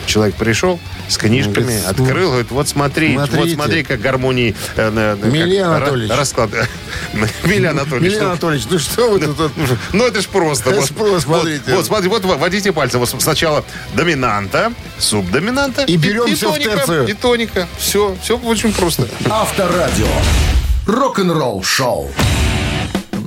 Человек 0.08 0.36
пришел 0.36 0.80
с 1.10 1.18
книжками, 1.18 1.64
Говорит, 1.64 1.86
открыл, 1.86 2.30
говорит, 2.30 2.52
вот 2.52 2.68
смотри, 2.68 3.18
вот 3.18 3.50
смотри, 3.50 3.84
как 3.84 4.00
гармонии... 4.00 4.56
э, 4.78 5.18
э, 5.22 5.28
Миле 5.30 5.64
Анатольевич. 5.64 6.12
Расклад. 6.12 6.50
Миле 7.44 7.70
Анатольевич. 7.70 8.14
Милен 8.14 8.24
ну, 8.24 8.30
Анатольевич, 8.32 8.68
ну 8.70 8.80
что 8.80 9.12
вы 9.12 9.20
тут? 9.20 9.52
ну, 9.94 10.08
это 10.08 10.22
ж 10.22 10.28
просто. 10.28 10.70
Это 10.70 10.80
Вот, 10.80 10.90
ж 10.90 10.94
просто, 10.94 11.14
вот, 11.14 11.22
смотрите. 11.24 11.76
Вот, 11.76 11.86
смотри, 11.86 12.10
вот 12.10 12.24
водите 12.24 12.72
пальцем. 12.72 13.02
Вот 13.02 13.10
сначала 13.10 13.66
доминанта, 13.94 14.72
субдоминанта. 14.98 15.84
И 15.84 15.98
берем 15.98 16.34
всё 16.34 16.54
в 16.54 16.58
терцию. 16.58 17.08
И 17.08 17.14
тоника. 17.14 17.68
Все, 17.78 18.16
все 18.24 18.38
очень 18.38 18.72
просто. 18.72 19.08
Авторадио. 19.30 20.08
Рок-н-ролл 20.88 21.64
шоу. 21.64 22.10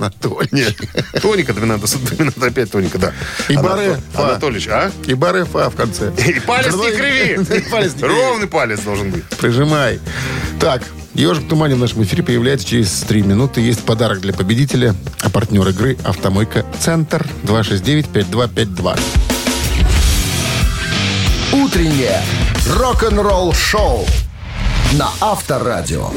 Анатолий. 0.01 0.49
Нет, 0.51 0.75
тоника, 1.21 1.53
доминанта, 1.53 1.85
субдоминанта, 1.87 2.47
опять 2.47 2.71
тоника, 2.71 2.97
да. 2.97 3.13
И 3.49 3.55
баре, 3.55 3.97
фа. 4.13 4.31
Анатольевич, 4.31 4.67
а? 4.67 4.91
И 5.05 5.13
бар 5.13 5.45
фа 5.45 5.69
в 5.69 5.75
конце. 5.75 6.11
И 6.27 6.39
палец 6.39 6.73
не 6.73 6.91
криви. 6.91 7.33
И 7.57 7.69
палец 7.69 7.93
не 7.93 8.01
криви. 8.01 8.13
Ровный 8.15 8.47
палец 8.47 8.79
должен 8.81 9.11
быть. 9.11 9.23
Прижимай. 9.39 9.99
Так, 10.59 10.81
Ежик 11.13 11.43
в 11.43 11.47
тумане 11.49 11.75
в 11.75 11.79
нашем 11.79 12.03
эфире 12.03 12.23
появляется 12.23 12.67
через 12.67 12.89
3 13.01 13.21
минуты. 13.21 13.61
Есть 13.61 13.83
подарок 13.83 14.21
для 14.21 14.33
победителя. 14.33 14.95
А 15.21 15.29
партнер 15.29 15.67
игры 15.67 15.97
«Автомойка 16.03 16.65
Центр» 16.79 17.25
269-5252. 17.43 18.99
Утреннее 21.53 22.21
рок-н-ролл 22.77 23.53
шоу 23.53 24.05
на 24.93 25.09
Авторадио. 25.19 26.09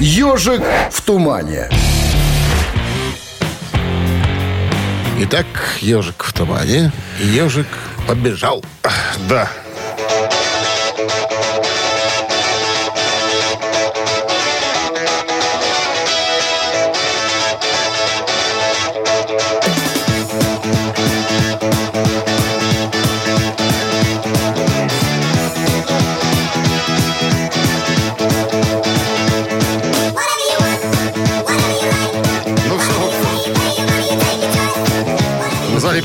Ежик 0.00 0.62
в 0.90 1.00
тумане. 1.02 1.68
Итак, 5.20 5.46
ежик 5.80 6.22
в 6.22 6.32
тумане. 6.32 6.92
Ежик 7.18 7.66
побежал. 8.06 8.64
Да. 9.28 9.50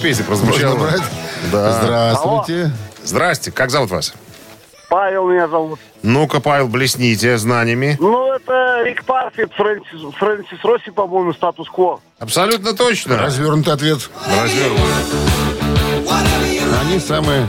Можно 0.03 0.75
брать? 0.75 1.01
Да. 1.51 1.72
Здравствуйте. 1.81 2.72
Здрасте, 3.03 3.51
как 3.51 3.69
зовут 3.69 3.91
вас? 3.91 4.13
Павел 4.89 5.27
меня 5.29 5.48
зовут. 5.48 5.79
Ну-ка, 6.03 6.39
Павел, 6.39 6.67
блесните 6.67 7.38
знаниями. 7.38 7.98
Ну, 8.00 8.33
это 8.33 8.83
Рик 8.83 9.05
Парфит, 9.05 9.51
Фрэнсис, 9.53 10.13
Фрэнсис 10.17 10.63
Росси, 10.63 10.91
по-моему, 10.91 11.33
статус-кво. 11.33 12.00
Абсолютно 12.19 12.74
точно. 12.74 13.17
Развернутый 13.17 13.74
ответ. 13.74 14.10
Развернут. 14.41 14.79
Они 16.81 17.00
самые 17.00 17.48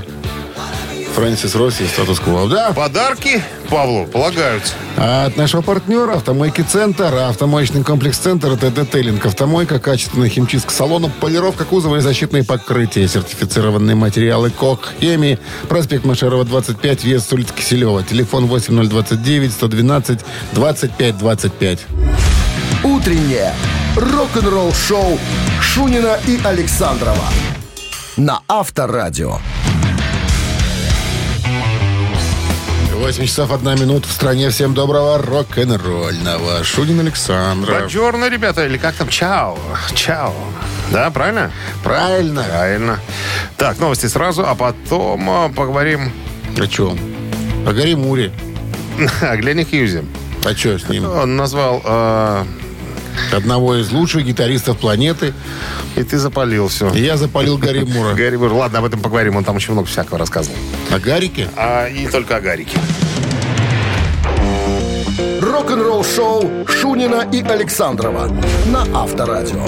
Фрэнсис 1.15 1.55
Росси 1.55 1.85
и 1.85 1.87
статус-кво. 1.87 2.49
Да, 2.49 2.73
Подарки 2.73 3.43
Павлу 3.71 4.07
полагаются. 4.07 4.75
А 4.97 5.27
от 5.27 5.37
нашего 5.37 5.63
партнера 5.63 6.15
«Автомойки 6.15 6.63
Центр», 6.63 7.15
автомоечный 7.15 7.85
комплекс 7.85 8.19
«Центр» 8.19 8.53
это 8.53 8.71
детейлинг, 8.71 9.25
автомойка, 9.25 9.79
качественная 9.79 10.29
химчистка 10.29 10.73
салона, 10.73 11.11
полировка 11.21 11.65
кузова 11.65 11.97
и 11.97 12.01
защитные 12.01 12.45
покрытия, 12.45 13.07
сертифицированные 13.07 13.95
материалы 13.95 14.51
КОК, 14.51 14.93
хемии, 15.01 15.39
проспект 15.69 16.05
Машерова, 16.05 16.45
25, 16.45 17.05
въезд 17.05 17.29
с 17.29 17.33
улицы 17.33 17.55
Киселева, 17.55 18.03
телефон 18.03 18.47
8029 18.47 19.53
112 19.53 20.21
25 20.53 21.19
25. 21.19 21.79
Утреннее 22.83 23.55
рок-н-ролл-шоу 23.97 25.19
Шунина 25.61 26.19
и 26.27 26.39
Александрова 26.45 27.29
на 28.17 28.41
Авторадио. 28.49 29.39
8 32.95 33.27
часов 33.27 33.53
1 33.53 33.81
минута 33.81 34.09
в 34.09 34.13
стране. 34.13 34.51
Всем 34.51 34.73
доброго 34.73 35.19
рок-н-ролльного. 35.19 36.63
Шунин 36.63 37.01
Александра. 37.01 37.81
Баджорно, 37.81 38.29
ребята, 38.29 38.65
или 38.67 38.79
как 38.79 38.95
там? 38.95 39.09
Чао. 39.09 39.59
Чао. 39.95 40.33
Да, 40.93 41.11
правильно? 41.11 41.51
Правильно. 41.83 42.45
Правильно. 42.45 43.01
Так, 43.57 43.79
новости 43.79 44.07
сразу, 44.07 44.45
а 44.47 44.55
потом 44.55 45.29
а, 45.29 45.49
поговорим 45.49 46.13
О 46.59 46.67
чем? 46.67 46.99
О 47.67 47.73
Гарри 47.73 47.95
Муре. 47.95 48.33
о 49.21 49.37
Глене 49.37 49.65
Хьюзе. 49.65 50.05
А 50.45 50.55
что 50.55 50.79
с 50.79 50.89
ним? 50.89 51.05
Он 51.05 51.37
назвал... 51.37 51.83
э, 51.85 52.45
Одного 53.33 53.77
из 53.77 53.91
лучших 53.91 54.25
гитаристов 54.25 54.79
планеты. 54.79 55.33
и 55.97 56.03
ты 56.03 56.19
запалил 56.19 56.69
все. 56.69 56.91
И 56.93 57.01
я 57.01 57.17
запалил 57.17 57.59
Гарри 57.59 57.85
Мура. 57.85 58.15
Гарри 58.15 58.37
Мур. 58.37 58.53
Ладно, 58.53 58.79
об 58.81 58.85
этом 58.85 59.01
поговорим. 59.01 59.37
Он 59.37 59.45
там 59.45 59.57
очень 59.57 59.73
много 59.73 59.89
всякого 59.89 60.19
рассказывал. 60.19 60.57
О 60.91 60.99
Гарике? 60.99 61.49
А, 61.57 61.89
и 61.89 62.01
не 62.01 62.09
только 62.09 62.37
о 62.37 62.41
Гарике. 62.41 62.79
Рок-н-ролл-шоу 65.41 66.67
Шунина 66.67 67.27
и 67.33 67.43
Александрова 67.43 68.29
на 68.67 68.83
Авторадио. 69.03 69.65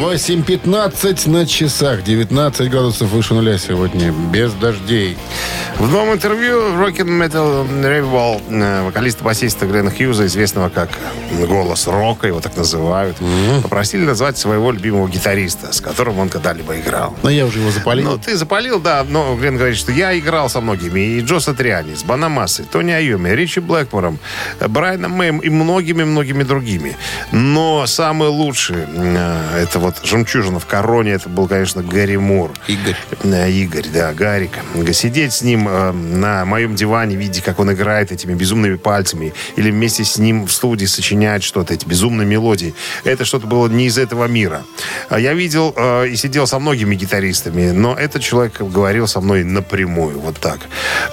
8.15 0.00 1.28
на 1.28 1.46
часах. 1.46 2.02
19 2.02 2.70
градусов 2.70 3.10
выше 3.10 3.34
нуля 3.34 3.58
сегодня. 3.58 4.10
Без 4.32 4.50
дождей. 4.54 5.18
В 5.78 5.90
новом 5.90 6.14
интервью 6.14 6.72
в 6.72 6.80
Rock 6.80 6.96
and 7.00 7.20
Metal 7.20 7.68
Revival 7.68 8.40
э, 8.48 8.82
вокалиста 8.82 9.22
басиста 9.22 9.66
Глена 9.66 9.90
Хьюза, 9.90 10.24
известного 10.24 10.70
как 10.70 10.88
голос 11.38 11.86
рока, 11.86 12.26
его 12.26 12.40
так 12.40 12.56
называют, 12.56 13.18
попросили 13.62 14.04
назвать 14.04 14.38
своего 14.38 14.72
любимого 14.72 15.06
гитариста, 15.08 15.72
с 15.72 15.82
которым 15.82 16.18
он 16.18 16.30
когда-либо 16.30 16.78
играл. 16.78 17.14
Но 17.22 17.28
я 17.28 17.44
уже 17.44 17.60
его 17.60 17.70
запалил. 17.70 18.10
Ну, 18.12 18.18
ты 18.18 18.36
запалил, 18.36 18.80
да, 18.80 19.04
но 19.06 19.36
Глен 19.36 19.56
говорит, 19.56 19.76
что 19.76 19.92
я 19.92 20.18
играл 20.18 20.48
со 20.48 20.62
многими. 20.62 21.00
И 21.00 21.20
Джо 21.20 21.40
Сатриани, 21.40 21.94
с 21.94 22.04
Банамасой, 22.04 22.64
Тони 22.64 22.92
Айоми, 22.92 23.30
Ричи 23.30 23.60
Блэкмором, 23.60 24.18
Брайаном 24.66 25.12
Мэем 25.12 25.38
и 25.38 25.50
многими-многими 25.50 26.42
другими. 26.42 26.96
Но 27.32 27.86
самый 27.86 28.28
лучший, 28.28 28.84
э, 28.86 29.62
это 29.62 29.78
вот 29.78 29.89
«Жемчужина 30.02 30.58
в 30.58 30.66
короне», 30.66 31.12
это 31.12 31.28
был, 31.28 31.48
конечно, 31.48 31.82
Гарри 31.82 32.16
Мур. 32.16 32.50
Игорь. 32.66 32.96
Э, 33.22 33.50
Игорь, 33.50 33.86
да, 33.92 34.12
Гарик. 34.12 34.52
Сидеть 34.92 35.32
с 35.32 35.42
ним 35.42 35.68
э, 35.68 35.92
на 35.92 36.44
моем 36.44 36.74
диване, 36.74 37.16
видя, 37.16 37.42
как 37.42 37.58
он 37.58 37.72
играет 37.72 38.12
этими 38.12 38.34
безумными 38.34 38.76
пальцами, 38.76 39.32
или 39.56 39.70
вместе 39.70 40.04
с 40.04 40.18
ним 40.18 40.46
в 40.46 40.52
студии 40.52 40.86
сочинять 40.86 41.42
что-то, 41.42 41.74
эти 41.74 41.86
безумные 41.86 42.26
мелодии, 42.26 42.74
это 43.04 43.24
что-то 43.24 43.46
было 43.46 43.68
не 43.68 43.86
из 43.86 43.98
этого 43.98 44.26
мира. 44.26 44.62
А 45.08 45.18
Я 45.18 45.34
видел 45.34 45.74
э, 45.76 46.08
и 46.08 46.16
сидел 46.16 46.46
со 46.46 46.58
многими 46.58 46.94
гитаристами, 46.94 47.70
но 47.70 47.94
этот 47.94 48.22
человек 48.22 48.60
говорил 48.60 49.06
со 49.06 49.20
мной 49.20 49.44
напрямую, 49.44 50.20
вот 50.20 50.38
так. 50.38 50.60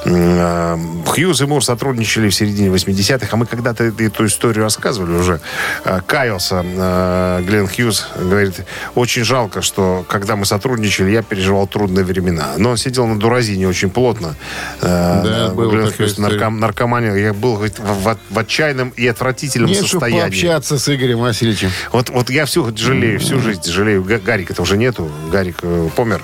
Э, 0.05 0.77
Хьюз 1.05 1.41
и 1.41 1.45
Мур 1.45 1.63
сотрудничали 1.63 2.29
в 2.29 2.35
середине 2.35 2.69
80-х, 2.69 3.27
а 3.31 3.35
мы 3.35 3.45
когда-то 3.45 3.83
эту 3.85 4.25
историю 4.25 4.63
рассказывали 4.63 5.17
уже. 5.17 5.39
Э, 5.83 6.01
Каялся 6.05 6.63
э, 6.65 7.43
Глен 7.45 7.67
Хьюз, 7.67 8.07
говорит, 8.19 8.61
очень 8.95 9.23
жалко, 9.23 9.61
что 9.61 10.05
когда 10.07 10.35
мы 10.35 10.45
сотрудничали, 10.45 11.11
я 11.11 11.21
переживал 11.21 11.67
трудные 11.67 12.03
времена. 12.05 12.53
Но 12.57 12.71
он 12.71 12.77
сидел 12.77 13.05
на 13.07 13.19
дуразине 13.19 13.67
очень 13.67 13.89
плотно. 13.89 14.35
Э, 14.81 15.23
Да, 15.23 15.91
Хьюз 15.97 16.17
нарком- 16.17 16.59
наркоманил. 16.59 17.15
Я 17.15 17.33
был 17.33 17.55
в, 17.55 17.67
в- 17.69 18.17
в 18.29 18.39
отчаянном 18.39 18.89
и 18.95 19.07
отвратительном 19.07 19.69
Нет, 19.69 19.79
состоянии. 19.87 20.21
пообщаться 20.21 20.77
с 20.79 20.93
Игорем 20.93 21.19
Васильевичем. 21.19 21.69
Вот, 21.91 22.09
вот 22.09 22.29
я 22.29 22.45
всю 22.45 22.75
жалею, 22.75 23.19
всю 23.19 23.39
жизнь 23.39 23.63
жалею. 23.71 24.03
Га- 24.03 24.19
Гарика-то 24.19 24.61
уже 24.61 24.77
нету. 24.77 25.09
Гарик 25.31 25.57
э, 25.63 25.89
помер 25.95 26.23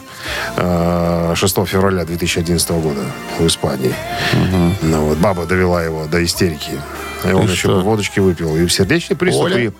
э, 0.58 1.34
6 1.36 1.56
февраля 1.65 2.06
2011 2.06 2.69
года 2.71 3.01
в 3.39 3.47
Испании. 3.47 3.93
Ну, 4.82 5.06
вот, 5.06 5.17
баба 5.17 5.45
довела 5.45 5.84
его 5.84 6.06
до 6.06 6.23
истерики. 6.23 6.71
И 7.25 7.32
он 7.32 7.43
еще 7.47 7.56
что? 7.69 7.82
водочки 7.82 8.19
выпил. 8.19 8.56
И 8.58 8.67
сердечный 8.67 9.15
приступ. 9.15 9.45
Оля? 9.45 9.58
И... 9.67 9.71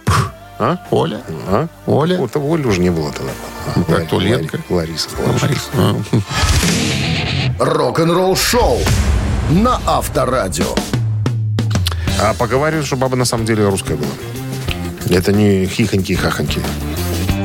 А? 0.60 0.78
Оля? 0.92 1.22
А? 1.48 1.68
Оля? 1.88 2.18
Вот 2.18 2.36
Оли 2.36 2.66
уже 2.66 2.80
не 2.80 2.90
было 2.92 3.12
тогда. 3.12 3.32
Ну, 3.76 3.84
как, 3.86 4.08
то 4.08 4.20
Ленка. 4.20 4.58
Лари- 4.70 4.90
Лариса. 4.92 5.10
уже. 5.36 5.50
А, 5.76 5.96
Рок-н-ролл-шоу 7.60 8.80
на 9.52 9.80
Авторадио. 9.86 10.76
А 12.22 12.34
поговаривают, 12.34 12.86
что 12.86 12.96
баба 12.96 13.16
на 13.16 13.26
самом 13.26 13.46
деле 13.46 13.68
русская 13.68 13.96
была. 13.96 14.10
Это 15.10 15.32
не 15.34 15.66
хихоньки 15.66 16.14
и 16.14 16.16
хахоньки. 16.16 16.60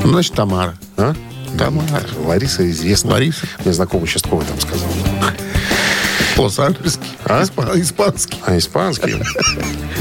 ну, 0.05 0.11
Значит, 0.11 0.35
Тамара. 0.35 0.75
А? 0.97 1.15
Тамара. 1.59 2.07
Лариса 2.25 2.69
известна. 2.71 3.13
Лариса. 3.13 3.47
Мне 3.65 3.73
знакомый 3.73 4.05
участковый 4.05 4.45
там 4.47 4.61
сказал. 4.61 4.89
Лос-Анджелесский. 6.37 7.09
А? 7.25 7.43
Испа- 7.43 7.81
Испанский. 7.81 8.39
А 8.47 8.57
испанский? 8.57 9.17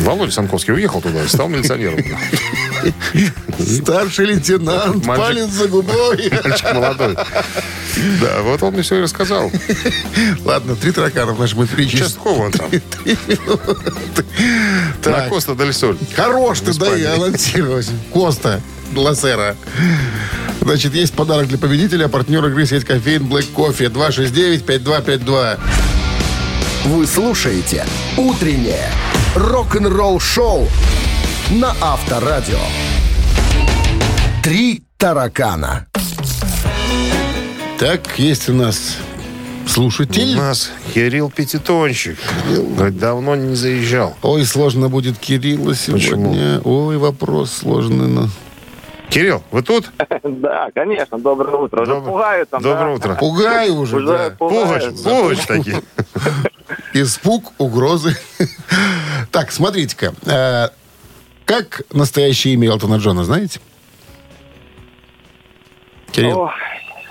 Володя 0.01 0.31
Санковский 0.31 0.73
уехал 0.73 1.01
туда 1.01 1.23
и 1.23 1.27
стал 1.27 1.47
милиционером. 1.47 1.97
Старший 3.59 4.25
лейтенант. 4.25 5.05
Мальчик. 5.05 5.25
Палец 5.25 5.49
за 5.49 5.67
губой. 5.67 6.31
Мальчик 6.43 6.73
молодой. 6.73 7.15
Да, 8.21 8.41
вот 8.43 8.61
он 8.63 8.73
мне 8.73 8.81
все 8.83 8.97
и 8.97 9.01
рассказал. 9.01 9.51
Ладно, 10.45 10.75
три 10.75 10.91
таракана 10.91 11.33
в 11.33 11.39
нашем 11.39 11.65
эфире. 11.65 11.85
Участковый 11.85 12.47
он 12.47 12.51
там. 12.51 12.69
На. 15.05 15.29
Коста 15.29 15.55
Дель 15.55 15.73
Соль. 15.73 15.97
Хорош 16.15 16.59
ты, 16.59 16.73
да, 16.73 16.95
я 16.95 17.15
анонсировать. 17.15 17.89
Коста 18.13 18.61
Лассера. 18.95 19.55
Значит, 20.61 20.93
есть 20.93 21.13
подарок 21.13 21.47
для 21.47 21.57
победителя. 21.57 22.07
Партнер 22.07 22.45
игры 22.47 22.65
сеть 22.65 22.85
кофеин 22.85 23.23
Black 23.23 23.47
Coffee 23.55 23.89
269-5252. 23.89 25.59
Вы 26.85 27.07
слушаете 27.07 27.85
«Утреннее 28.17 28.91
рок-н-ролл-шоу» 29.35 30.67
на 31.51 31.73
Авторадио. 31.81 32.59
«Три 34.43 34.83
таракана». 34.97 35.87
Так, 37.79 38.17
есть 38.17 38.49
у 38.49 38.53
нас 38.53 38.97
У 39.65 39.69
слушатель. 39.69 40.35
нас 40.35 40.71
Кирилл 40.93 41.29
Пятитончик. 41.29 42.17
Говорит, 42.75 42.97
давно 42.97 43.35
не 43.35 43.55
заезжал. 43.55 44.15
Ой, 44.23 44.45
сложно 44.45 44.89
будет 44.89 45.17
Кирилла 45.19 45.75
сегодня. 45.75 46.59
Ой, 46.63 46.97
вопрос 46.97 47.51
сложный. 47.51 48.07
ну. 48.07 48.29
Кирилл, 49.09 49.43
вы 49.51 49.61
тут? 49.61 49.89
Да, 50.23 50.69
конечно, 50.75 51.17
доброе 51.17 51.55
утро. 51.55 51.83
Уже 51.83 51.91
Добр- 51.93 52.05
пугают 52.11 52.49
там, 52.49 52.61
Доброе 52.61 52.85
да? 52.87 52.93
утро. 52.95 53.15
Пугай 53.19 53.69
уже, 53.69 53.95
Уже 53.97 54.07
да. 54.07 54.29
Пугач, 54.37 54.83
пугач 55.03 55.39
такие. 55.47 55.81
Испуг, 56.93 57.53
угрозы. 57.57 58.17
Так, 59.31 59.51
смотрите-ка. 59.51 60.71
Как 61.47 61.81
настоящее 61.93 62.53
имя 62.55 62.67
Элтона 62.67 62.97
Джона, 62.97 63.23
знаете? 63.23 63.61
Кирилл. 66.11 66.49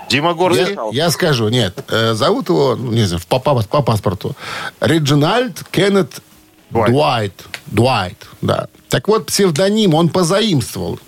Дима 0.09 0.33
Горский. 0.35 0.75
Я, 0.91 1.05
я 1.05 1.09
скажу, 1.09 1.49
нет. 1.49 1.83
э, 1.89 2.13
зовут 2.13 2.47
его, 2.49 2.75
ну, 2.75 2.91
не 2.91 3.03
знаю, 3.05 3.21
по, 3.27 3.39
по- 3.39 3.61
по 3.63 3.81
паспорту. 3.81 4.35
Реджинальд 4.79 5.63
Кеннет 5.71 6.21
Дуайт. 6.69 6.91
Дуайт. 6.91 7.45
Дуайт, 7.65 8.27
да. 8.41 8.67
Так 8.89 9.07
вот, 9.07 9.25
псевдоним 9.25 9.95
он 9.95 10.09
позаимствовал 10.09 10.99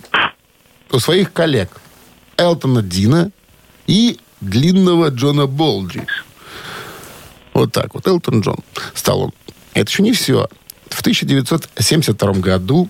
у 0.90 0.98
своих 0.98 1.32
коллег. 1.32 1.70
Элтона 2.36 2.82
Дина 2.82 3.30
и 3.86 4.18
длинного 4.40 5.08
Джона 5.10 5.46
Болджи. 5.46 6.04
Вот 7.54 7.70
так 7.72 7.94
вот. 7.94 8.08
Элтон 8.08 8.40
Джон 8.40 8.58
стал 8.94 9.20
он. 9.22 9.32
Это 9.72 9.88
еще 9.88 10.02
не 10.02 10.12
все. 10.12 10.48
В 10.88 11.00
1972 11.00 12.32
году 12.34 12.88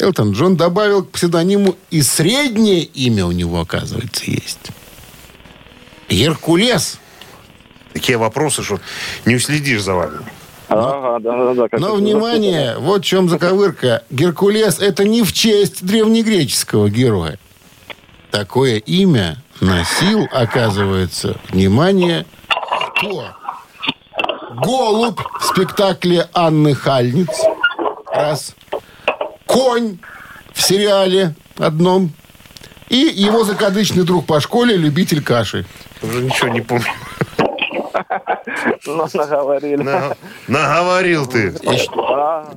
Элтон 0.00 0.32
Джон 0.32 0.56
добавил 0.56 1.04
к 1.04 1.10
псевдониму 1.10 1.76
и 1.90 2.02
среднее 2.02 2.82
имя 2.82 3.26
у 3.26 3.32
него, 3.32 3.60
оказывается, 3.60 4.24
есть. 4.30 4.70
Геркулес. 6.08 6.98
Такие 7.92 8.18
вопросы, 8.18 8.62
что 8.62 8.80
не 9.24 9.36
уследишь 9.36 9.82
за 9.82 9.94
вами. 9.94 10.18
Ага, 10.68 11.18
да, 11.18 11.54
да, 11.54 11.68
да. 11.68 11.78
Но, 11.78 11.96
внимание, 11.96 12.76
вот 12.78 13.02
в 13.02 13.04
чем 13.04 13.28
заковырка. 13.28 14.04
Геркулес– 14.10 14.78
это 14.80 15.04
не 15.04 15.22
в 15.22 15.32
честь 15.32 15.84
древнегреческого 15.84 16.88
героя. 16.88 17.38
Такое 18.30 18.76
имя 18.76 19.42
носил, 19.60 20.28
оказывается, 20.30 21.36
внимание, 21.50 22.24
кто? 22.96 23.26
Голубь 24.64 25.20
в 25.40 25.44
спектакле 25.44 26.28
Анны 26.32 26.74
Хальниц. 26.74 27.28
Раз. 28.12 28.54
Конь 29.50 29.98
в 30.52 30.62
сериале 30.62 31.34
одном. 31.58 32.12
И 32.88 32.96
его 32.96 33.44
закадычный 33.44 34.04
друг 34.04 34.26
по 34.26 34.40
школе, 34.40 34.76
любитель 34.76 35.22
каши. 35.22 35.64
Уже 36.02 36.22
ничего 36.22 36.48
не 36.48 36.60
помню. 36.60 36.84
Ну, 38.86 39.06
наговорили. 39.14 39.76
На- 39.82 40.16
Наговорил 40.48 41.26
ты. 41.26 41.52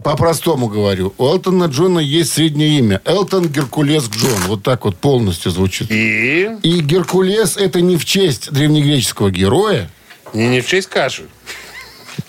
По-простому 0.04 0.68
говорю. 0.68 1.14
У 1.18 1.26
Элтона 1.26 1.66
Джона 1.66 2.00
есть 2.00 2.34
среднее 2.34 2.78
имя. 2.80 3.02
Элтон 3.06 3.48
Геркулес 3.48 4.10
Джон. 4.10 4.40
Вот 4.48 4.64
так 4.64 4.86
вот 4.86 4.96
полностью 4.98 5.52
звучит. 5.52 5.92
И 5.92 6.44
И 6.62 6.80
Геркулес 6.82 7.58
это 7.58 7.82
не 7.82 7.98
в 7.98 8.06
честь 8.06 8.52
древнегреческого 8.52 9.32
героя. 9.32 9.90
не, 10.34 10.48
не 10.48 10.62
в 10.62 10.68
честь 10.68 10.90
каши. 10.90 11.24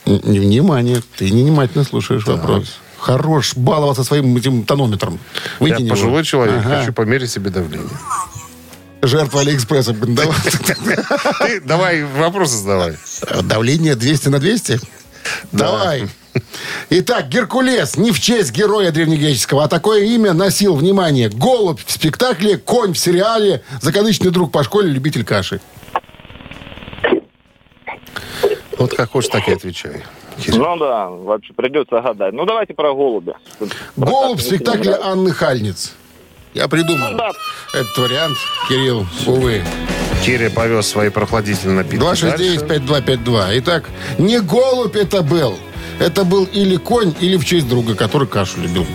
Не- 0.07 0.39
Внимание, 0.41 1.03
ты 1.17 1.31
невнимательно 1.31 1.85
слушаешь 1.85 2.27
вопрос. 2.27 2.79
Хорош 3.05 3.55
баловаться 3.55 4.03
своим 4.03 4.35
этим 4.35 4.65
тонометром. 4.65 5.19
Выкинь 5.61 5.81
Я 5.81 5.85
его. 5.85 5.95
пожилой 5.95 6.25
человек, 6.25 6.63
Ага. 6.65 6.79
хочу 6.81 6.95
померить 6.95 7.31
себе 7.31 7.51
давление. 7.51 7.87
Жертва 9.03 9.43
Алиэкспресса. 9.43 9.93
Давай. 10.01 10.35
Ты 11.41 11.61
давай 11.61 12.03
вопросы 12.05 12.57
задавай. 12.57 12.97
Давление 13.43 13.95
200 13.95 14.29
на 14.31 14.39
200? 14.39 14.81
Давай. 15.53 16.09
Итак, 16.89 17.29
Геркулес 17.29 17.99
не 17.99 18.11
в 18.11 18.19
честь 18.21 18.53
героя 18.53 18.91
древнегреческого, 18.91 19.65
а 19.65 19.69
такое 19.69 20.05
имя 20.05 20.33
носил, 20.33 20.75
внимание, 20.75 21.29
голубь 21.29 21.81
в 21.85 21.93
спектакле, 21.93 22.57
конь 22.57 22.95
в 22.95 22.99
сериале, 22.99 23.63
закадычный 23.83 24.31
друг 24.31 24.51
по 24.51 24.65
школе, 24.65 24.89
любитель 24.91 25.25
каши. 25.27 25.61
Вот 28.79 28.95
как 28.95 29.11
хочешь, 29.11 29.29
так 29.31 29.47
и 29.47 29.53
отвечай. 29.53 30.03
Ну 30.49 30.77
да, 30.79 31.09
вообще 31.09 31.53
придется 31.53 32.01
гадать. 32.01 32.33
Ну 32.35 32.45
давайте 32.45 32.75
про 32.75 32.95
голубя. 32.95 33.35
Голубь 33.97 34.39
в 34.41 34.43
спектакле 34.43 34.97
Анны 35.03 35.31
Хальниц. 35.33 35.95
Я 36.55 36.69
придумал 36.69 37.11
Ну 37.11 37.19
да. 37.19 37.31
этот 37.73 37.99
вариант, 37.99 38.37
Кирилл, 38.69 39.07
увы. 39.27 39.63
Кири 40.25 40.49
повез 40.49 40.87
свои 40.89 41.09
прохладительные 41.11 41.79
напитки. 41.79 41.99
дальше. 42.03 42.27
269-5252. 42.29 43.59
Итак, 43.59 43.85
не 44.19 44.41
голубь 44.41 44.97
это 44.97 45.23
был. 45.23 45.59
Это 46.01 46.25
был 46.25 46.45
или 46.45 46.77
конь, 46.77 47.15
или 47.21 47.37
в 47.37 47.45
честь 47.45 47.69
друга, 47.69 47.95
который 47.95 48.27
кашу 48.29 48.61
любил. 48.61 48.87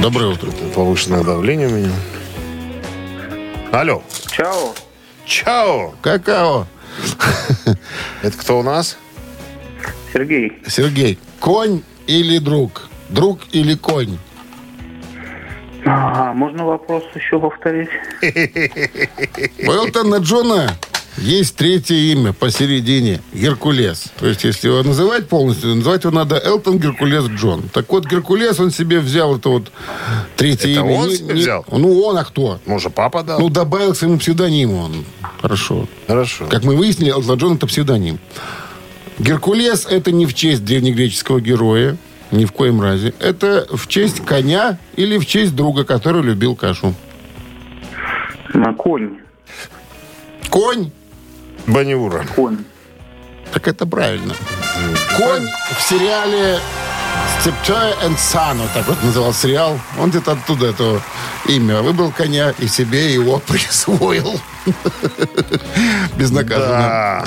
Доброе 0.00 0.28
утро. 0.32 0.50
Повышенное 0.74 1.22
давление 1.24 1.68
у 1.68 1.70
меня. 1.70 1.92
Алло. 3.72 4.02
Чао. 4.30 4.74
Чао. 5.24 5.94
Какао. 6.02 6.66
Это 8.22 8.36
кто 8.38 8.58
у 8.60 8.62
нас? 8.62 8.96
Сергей. 10.12 10.52
Сергей, 10.66 11.18
конь 11.40 11.82
или 12.06 12.38
друг? 12.38 12.88
Друг 13.08 13.40
или 13.52 13.74
конь? 13.74 14.18
А, 15.84 16.32
можно 16.32 16.64
вопрос 16.64 17.04
еще 17.14 17.38
повторить? 17.38 17.88
У 19.66 19.70
Элтона 19.70 20.16
Джона 20.16 20.72
есть 21.18 21.54
третье 21.56 21.94
имя 21.94 22.32
посередине. 22.32 23.20
Геркулес. 23.32 24.06
То 24.18 24.26
есть, 24.26 24.42
если 24.44 24.68
его 24.68 24.82
называть 24.82 25.28
полностью, 25.28 25.74
называть 25.76 26.02
его 26.04 26.12
надо 26.12 26.36
Элтон 26.44 26.78
Геркулес 26.78 27.26
Джон. 27.26 27.62
Так 27.72 27.90
вот, 27.92 28.06
Геркулес, 28.06 28.58
он 28.58 28.70
себе 28.72 28.98
взял 28.98 29.36
это 29.36 29.48
вот 29.48 29.70
третье 30.36 30.70
Это 30.72 30.80
имя. 30.80 30.92
он 30.92 31.08
Не- 31.08 31.16
себе 31.16 31.34
не- 31.34 31.40
взял? 31.40 31.64
Ну, 31.70 32.00
он, 32.02 32.18
а 32.18 32.24
кто? 32.24 32.58
Может, 32.66 32.92
папа 32.94 33.22
дал? 33.22 33.38
Ну, 33.38 33.48
добавил 33.48 33.92
к 33.92 33.96
своему 33.96 34.18
псевдониму 34.18 34.76
он. 34.82 35.04
Хорошо. 35.40 35.86
Хорошо. 36.08 36.46
Как 36.48 36.64
мы 36.64 36.74
выяснили, 36.76 37.10
Элтон 37.12 37.38
Джон 37.38 37.54
это 37.54 37.66
псевдоним. 37.68 38.18
Геркулес 39.18 39.86
это 39.86 40.12
не 40.12 40.26
в 40.26 40.34
честь 40.34 40.64
древнегреческого 40.64 41.40
героя. 41.40 41.96
Ни 42.32 42.44
в 42.44 42.52
коем 42.52 42.80
разе. 42.80 43.14
Это 43.20 43.66
в 43.70 43.86
честь 43.86 44.24
коня 44.24 44.78
или 44.96 45.16
в 45.16 45.26
честь 45.26 45.54
друга, 45.54 45.84
который 45.84 46.22
любил 46.22 46.56
кашу. 46.56 46.94
На 48.52 48.74
конь. 48.74 49.18
Конь 50.50 50.90
Баниура. 51.66 52.24
Конь. 52.34 52.58
Так 53.52 53.68
это 53.68 53.86
правильно. 53.86 54.34
Конь 55.16 55.46
в 55.78 55.82
сериале 55.82 56.58
Steptoe 57.44 57.94
and 58.02 58.16
Son, 58.16 58.56
вот 58.58 58.72
так 58.72 58.88
вот 58.88 59.02
называл 59.02 59.32
сериал. 59.32 59.78
Он 59.98 60.10
где-то 60.10 60.32
оттуда 60.32 60.66
это 60.66 61.00
имя 61.46 61.80
выбрал 61.80 62.10
коня 62.10 62.52
и 62.58 62.66
себе 62.66 63.12
его 63.12 63.38
присвоил. 63.46 64.40
Безнаказанно. 66.16 66.68
Да. 66.68 67.24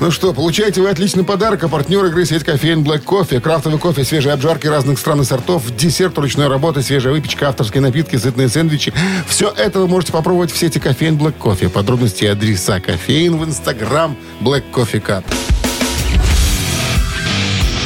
Ну 0.00 0.10
что, 0.10 0.34
получаете 0.34 0.80
вы 0.80 0.90
отличный 0.90 1.24
подарок. 1.24 1.64
А 1.64 1.68
партнер 1.68 2.04
игры 2.04 2.26
сеть 2.26 2.44
кофеин 2.44 2.82
Black 2.82 3.04
Coffee. 3.04 3.40
Крафтовый 3.40 3.78
кофе, 3.78 4.04
свежие 4.04 4.34
обжарки 4.34 4.66
разных 4.66 4.98
стран 4.98 5.22
и 5.22 5.24
сортов, 5.24 5.62
десерт 5.74 6.18
ручной 6.18 6.48
работы, 6.48 6.82
свежая 6.82 7.14
выпечка, 7.14 7.48
авторские 7.48 7.80
напитки, 7.80 8.16
сытные 8.16 8.48
сэндвичи. 8.48 8.92
Все 9.26 9.48
это 9.48 9.80
вы 9.80 9.88
можете 9.88 10.12
попробовать 10.12 10.52
в 10.52 10.58
сети 10.58 10.78
кофеин 10.78 11.16
Black 11.16 11.34
Coffee. 11.38 11.68
Подробности 11.68 12.24
и 12.24 12.26
адреса 12.26 12.80
кофеин 12.80 13.38
в 13.38 13.44
инстаграм 13.44 14.16
Black 14.40 14.64
Coffee 14.72 15.02
Cup. 15.02 15.24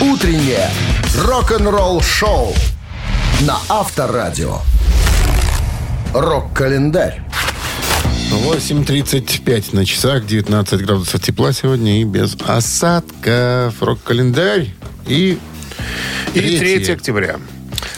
Утреннее 0.00 0.68
рок-н-ролл-шоу 1.24 2.54
на 3.40 3.56
Авторадио. 3.70 4.58
Рок-календарь. 6.12 7.22
8.35 8.30 9.74
на 9.74 9.86
часах, 9.86 10.26
19 10.26 10.84
градусов 10.84 11.22
тепла 11.22 11.52
сегодня 11.54 12.02
и 12.02 12.04
без 12.04 12.36
осадков. 12.46 13.82
Рок-календарь 13.82 14.68
и... 15.06 15.38
И 16.34 16.40
Третье. 16.40 16.84
3 16.84 16.94
октября. 16.94 17.36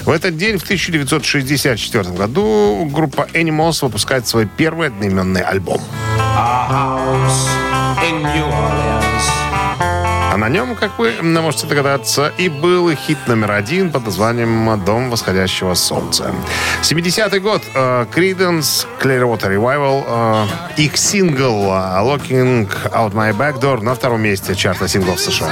В 0.03 0.11
этот 0.11 0.37
день, 0.37 0.59
в 0.59 0.63
1964 0.63 2.11
году, 2.11 2.89
группа 2.93 3.27
Animals 3.35 3.83
выпускает 3.83 4.29
свой 4.29 4.47
первый 4.57 4.89
одноименный 4.89 5.43
альбом. 5.43 5.81
А 10.31 10.37
на 10.37 10.49
нем, 10.51 10.75
как 10.77 10.99
вы 10.99 11.15
можете 11.23 11.67
догадаться, 11.67 12.33
и 12.37 12.49
был 12.51 12.95
хит 12.95 13.19
номер 13.27 13.53
один 13.53 13.91
под 13.91 14.05
названием 14.05 14.85
«Дом 14.85 15.11
восходящего 15.11 15.75
солнца». 15.75 16.35
70-й 16.83 17.41
год. 17.41 17.63
э, 17.75 18.05
Creedence 18.15 18.87
Clearwater 19.01 19.49
Revival. 19.49 20.05
э, 20.77 20.81
Их 20.83 20.99
сингл 20.99 21.69
«Looking 21.71 22.69
Out 22.93 23.13
My 23.15 23.33
Back 23.33 23.59
Door» 23.61 23.83
на 23.83 23.95
втором 23.95 24.21
месте 24.21 24.55
чарта 24.55 24.87
синглов 24.87 25.19
США. 25.19 25.49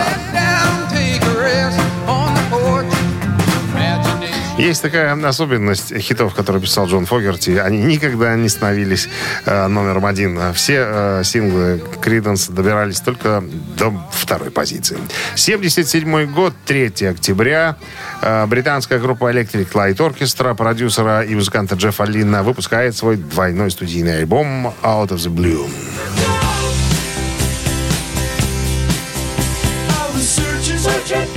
Есть 4.59 4.81
такая 4.81 5.13
особенность 5.29 5.95
хитов, 5.99 6.35
которые 6.35 6.63
писал 6.63 6.87
Джон 6.87 7.05
Фогерти. 7.05 7.51
Они 7.51 7.83
никогда 7.83 8.35
не 8.37 8.49
становились 8.49 9.07
э, 9.45 9.67
номером 9.67 10.07
один. 10.07 10.55
Все 10.55 10.85
э, 10.87 11.23
синглы 11.25 11.83
Криденс 12.01 12.49
добирались 12.49 13.01
только 13.01 13.45
до 13.77 13.93
второй 14.13 14.51
позиции. 14.51 14.97
77 15.35 16.33
год, 16.33 16.55
3 16.65 17.07
октября. 17.07 17.77
Э, 18.23 18.47
британская 18.47 18.99
группа 18.99 19.31
Electric 19.31 19.71
Light 19.73 19.97
Orchestra, 19.97 20.55
продюсера 20.55 21.23
и 21.23 21.35
музыканта 21.35 21.75
Джеффа 21.75 22.05
Линна 22.05 22.43
выпускает 22.43 22.97
свой 22.97 23.17
двойной 23.17 23.71
студийный 23.71 24.21
альбом 24.21 24.69
Out 24.83 25.09
of 25.09 25.17
the 25.17 25.29
Blue. 25.29 25.69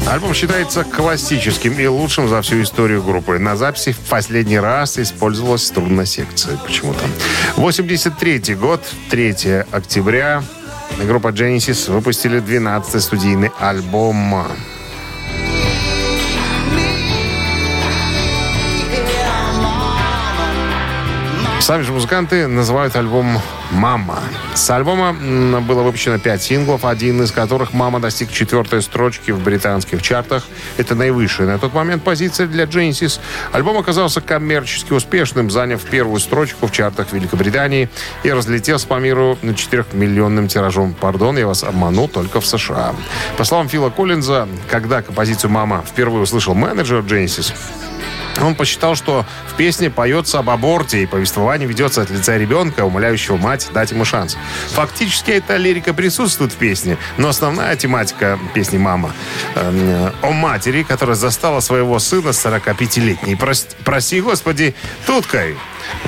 Альбом 0.07 0.33
считается 0.33 0.83
классическим 0.83 1.79
и 1.79 1.85
лучшим 1.87 2.27
за 2.27 2.41
всю 2.41 2.61
историю 2.61 3.03
группы. 3.03 3.37
На 3.37 3.55
записи 3.55 3.91
в 3.91 3.99
последний 4.09 4.59
раз 4.59 4.97
использовалась 4.97 5.65
струнная 5.65 6.05
секция 6.05 6.57
почему-то. 6.57 6.99
83 7.55 8.55
год, 8.55 8.81
3 9.09 9.65
октября. 9.71 10.43
Группа 11.03 11.27
Genesis 11.27 11.91
выпустили 11.91 12.41
12-й 12.41 12.99
студийный 12.99 13.51
альбом. 13.59 14.47
Сами 21.69 21.83
же 21.83 21.93
музыканты 21.93 22.47
называют 22.47 22.95
альбом 22.95 23.39
«Мама». 23.69 24.17
С 24.55 24.67
альбома 24.71 25.13
было 25.13 25.83
выпущено 25.83 26.17
пять 26.17 26.41
синглов, 26.41 26.83
один 26.83 27.21
из 27.21 27.31
которых 27.31 27.73
«Мама» 27.73 27.99
достиг 27.99 28.31
четвертой 28.31 28.81
строчки 28.81 29.29
в 29.29 29.43
британских 29.43 30.01
чартах. 30.01 30.47
Это 30.77 30.95
наивысшая 30.95 31.45
на 31.45 31.59
тот 31.59 31.75
момент 31.75 32.03
позиция 32.03 32.47
для 32.47 32.63
Genesis. 32.63 33.19
Альбом 33.51 33.77
оказался 33.77 34.19
коммерчески 34.19 34.93
успешным, 34.93 35.51
заняв 35.51 35.83
первую 35.83 36.19
строчку 36.19 36.65
в 36.65 36.71
чартах 36.71 37.13
Великобритании 37.13 37.87
и 38.23 38.31
разлетелся 38.31 38.87
по 38.87 38.95
миру 38.95 39.37
на 39.43 39.51
4-миллионным 39.51 40.47
тиражом. 40.47 40.95
Пардон, 40.95 41.37
я 41.37 41.45
вас 41.45 41.63
обманул, 41.63 42.07
только 42.07 42.41
в 42.41 42.47
США. 42.47 42.95
По 43.37 43.43
словам 43.43 43.69
Фила 43.69 43.91
Коллинза, 43.91 44.47
когда 44.71 45.03
композицию 45.03 45.51
«Мама» 45.51 45.83
впервые 45.87 46.23
услышал 46.23 46.55
менеджер 46.55 47.01
Genesis, 47.01 47.53
он 48.41 48.55
посчитал, 48.55 48.95
что 48.95 49.25
в 49.47 49.55
песне 49.55 49.89
поется 49.89 50.39
об 50.39 50.49
аборте, 50.49 51.03
и 51.03 51.05
повествование 51.05 51.67
ведется 51.67 52.01
от 52.01 52.09
лица 52.09 52.37
ребенка, 52.37 52.85
умоляющего 52.85 53.37
мать 53.37 53.69
дать 53.73 53.91
ему 53.91 54.05
шанс. 54.05 54.37
Фактически 54.69 55.31
эта 55.31 55.57
лирика 55.57 55.93
присутствует 55.93 56.51
в 56.53 56.55
песне, 56.55 56.97
но 57.17 57.29
основная 57.29 57.75
тематика 57.75 58.39
песни 58.53 58.77
«Мама» 58.77 59.13
э, 59.55 60.11
о 60.21 60.31
матери, 60.31 60.83
которая 60.83 61.15
застала 61.15 61.59
своего 61.59 61.99
сына 61.99 62.29
45-летней. 62.29 63.35
Прос- 63.35 63.75
Прости, 63.83 64.21
Господи, 64.21 64.75
туткой. 65.05 65.57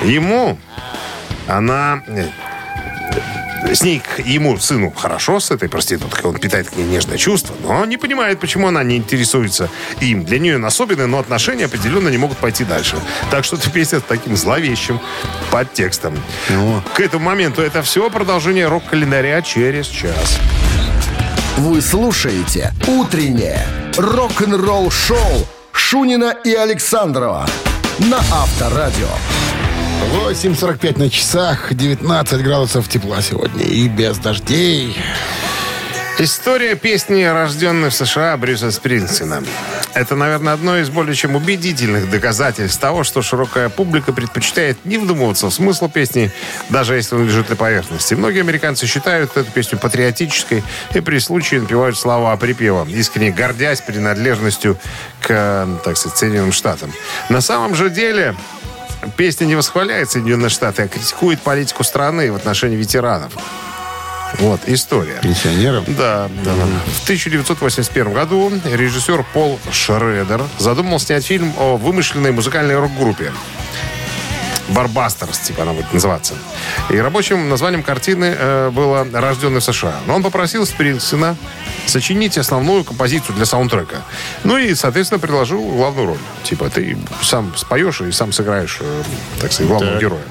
Ему 0.04 0.58
она 1.48 2.02
с 3.70 3.82
ней, 3.82 4.00
к 4.00 4.18
ему, 4.20 4.58
сыну, 4.58 4.90
хорошо 4.90 5.40
с 5.40 5.50
этой 5.50 5.68
проституткой, 5.68 6.30
он 6.30 6.38
питает 6.38 6.68
к 6.68 6.76
ней 6.76 6.84
нежное 6.84 7.16
чувство, 7.16 7.54
но 7.62 7.84
не 7.84 7.96
понимает, 7.96 8.40
почему 8.40 8.68
она 8.68 8.82
не 8.82 8.96
интересуется 8.96 9.70
им. 10.00 10.24
Для 10.24 10.38
нее 10.38 10.56
он 10.56 10.64
особенный, 10.64 11.06
но 11.06 11.18
отношения 11.18 11.66
определенно 11.66 12.08
не 12.08 12.18
могут 12.18 12.38
пойти 12.38 12.64
дальше. 12.64 12.96
Так 13.30 13.44
что 13.44 13.56
эта 13.56 13.70
песня 13.70 14.00
с 14.00 14.02
таким 14.02 14.36
зловещим 14.36 15.00
подтекстом. 15.50 16.18
К 16.94 17.00
этому 17.00 17.24
моменту 17.24 17.62
это 17.62 17.82
все 17.82 18.10
продолжение 18.10 18.68
рок-календаря 18.68 19.42
через 19.42 19.86
час. 19.86 20.38
Вы 21.56 21.80
слушаете 21.80 22.72
«Утреннее 22.86 23.66
рок-н-ролл-шоу» 23.96 25.46
Шунина 25.72 26.34
и 26.44 26.54
Александрова 26.54 27.46
на 27.98 28.18
Авторадио. 28.18 29.08
8.45 30.10 30.98
на 30.98 31.10
часах, 31.10 31.74
19 31.74 32.42
градусов 32.42 32.88
тепла 32.88 33.22
сегодня 33.22 33.64
и 33.64 33.88
без 33.88 34.18
дождей. 34.18 34.96
История 36.18 36.74
песни, 36.74 37.22
рожденной 37.22 37.90
в 37.90 37.94
США 37.94 38.36
Брюса 38.36 38.70
Спрингстина. 38.70 39.42
Это, 39.94 40.14
наверное, 40.14 40.52
одно 40.52 40.78
из 40.78 40.88
более 40.88 41.14
чем 41.14 41.36
убедительных 41.36 42.10
доказательств 42.10 42.80
того, 42.80 43.02
что 43.02 43.22
широкая 43.22 43.68
публика 43.68 44.12
предпочитает 44.12 44.84
не 44.84 44.98
вдумываться 44.98 45.48
в 45.48 45.54
смысл 45.54 45.88
песни, 45.88 46.30
даже 46.68 46.94
если 46.94 47.14
он 47.14 47.26
лежит 47.26 47.48
на 47.50 47.56
поверхности. 47.56 48.14
Многие 48.14 48.40
американцы 48.40 48.86
считают 48.86 49.36
эту 49.36 49.50
песню 49.50 49.78
патриотической 49.78 50.62
и 50.94 51.00
при 51.00 51.18
случае 51.18 51.62
напевают 51.62 51.98
слова 51.98 52.36
припева, 52.36 52.86
искренне 52.88 53.30
гордясь 53.30 53.80
принадлежностью 53.80 54.78
к, 55.20 55.66
так 55.84 55.96
сказать, 55.96 56.18
Соединенным 56.18 56.52
Штатам. 56.52 56.92
На 57.30 57.40
самом 57.40 57.74
же 57.74 57.90
деле 57.90 58.34
песня 59.16 59.46
не 59.46 59.54
восхваляет 59.54 60.10
Соединенные 60.10 60.48
Штаты, 60.48 60.82
а 60.82 60.88
критикует 60.88 61.40
политику 61.40 61.84
страны 61.84 62.32
в 62.32 62.36
отношении 62.36 62.76
ветеранов. 62.76 63.32
Вот, 64.38 64.60
история. 64.66 65.20
Пенсионеров. 65.22 65.84
Да, 65.86 66.28
да. 66.44 66.52
В 66.52 67.02
1981 67.04 68.12
году 68.12 68.52
режиссер 68.64 69.24
Пол 69.32 69.58
Шредер 69.70 70.42
задумал 70.58 70.98
снять 70.98 71.24
фильм 71.24 71.52
о 71.58 71.76
вымышленной 71.76 72.32
музыкальной 72.32 72.78
рок-группе. 72.78 73.32
Барбастерс, 74.68 75.38
типа 75.38 75.62
она 75.62 75.72
будет 75.72 75.92
называться. 75.92 76.34
И 76.90 76.96
рабочим 76.96 77.48
названием 77.48 77.82
картины 77.82 78.34
э, 78.36 78.70
было 78.70 79.06
«Рожденный 79.12 79.60
в 79.60 79.64
США». 79.64 79.94
Но 80.06 80.14
он 80.14 80.22
попросил 80.22 80.66
Спрингсина 80.66 81.36
сочинить 81.86 82.38
основную 82.38 82.84
композицию 82.84 83.36
для 83.36 83.44
саундтрека. 83.44 84.02
Ну 84.44 84.56
и, 84.58 84.74
соответственно, 84.74 85.18
предложил 85.18 85.62
главную 85.62 86.08
роль. 86.08 86.18
Типа 86.44 86.70
ты 86.70 86.96
сам 87.22 87.54
споешь 87.56 88.00
и 88.00 88.12
сам 88.12 88.32
сыграешь, 88.32 88.78
э, 88.80 89.02
так 89.40 89.52
сказать, 89.52 89.68
главного 89.68 89.98
героя. 89.98 90.22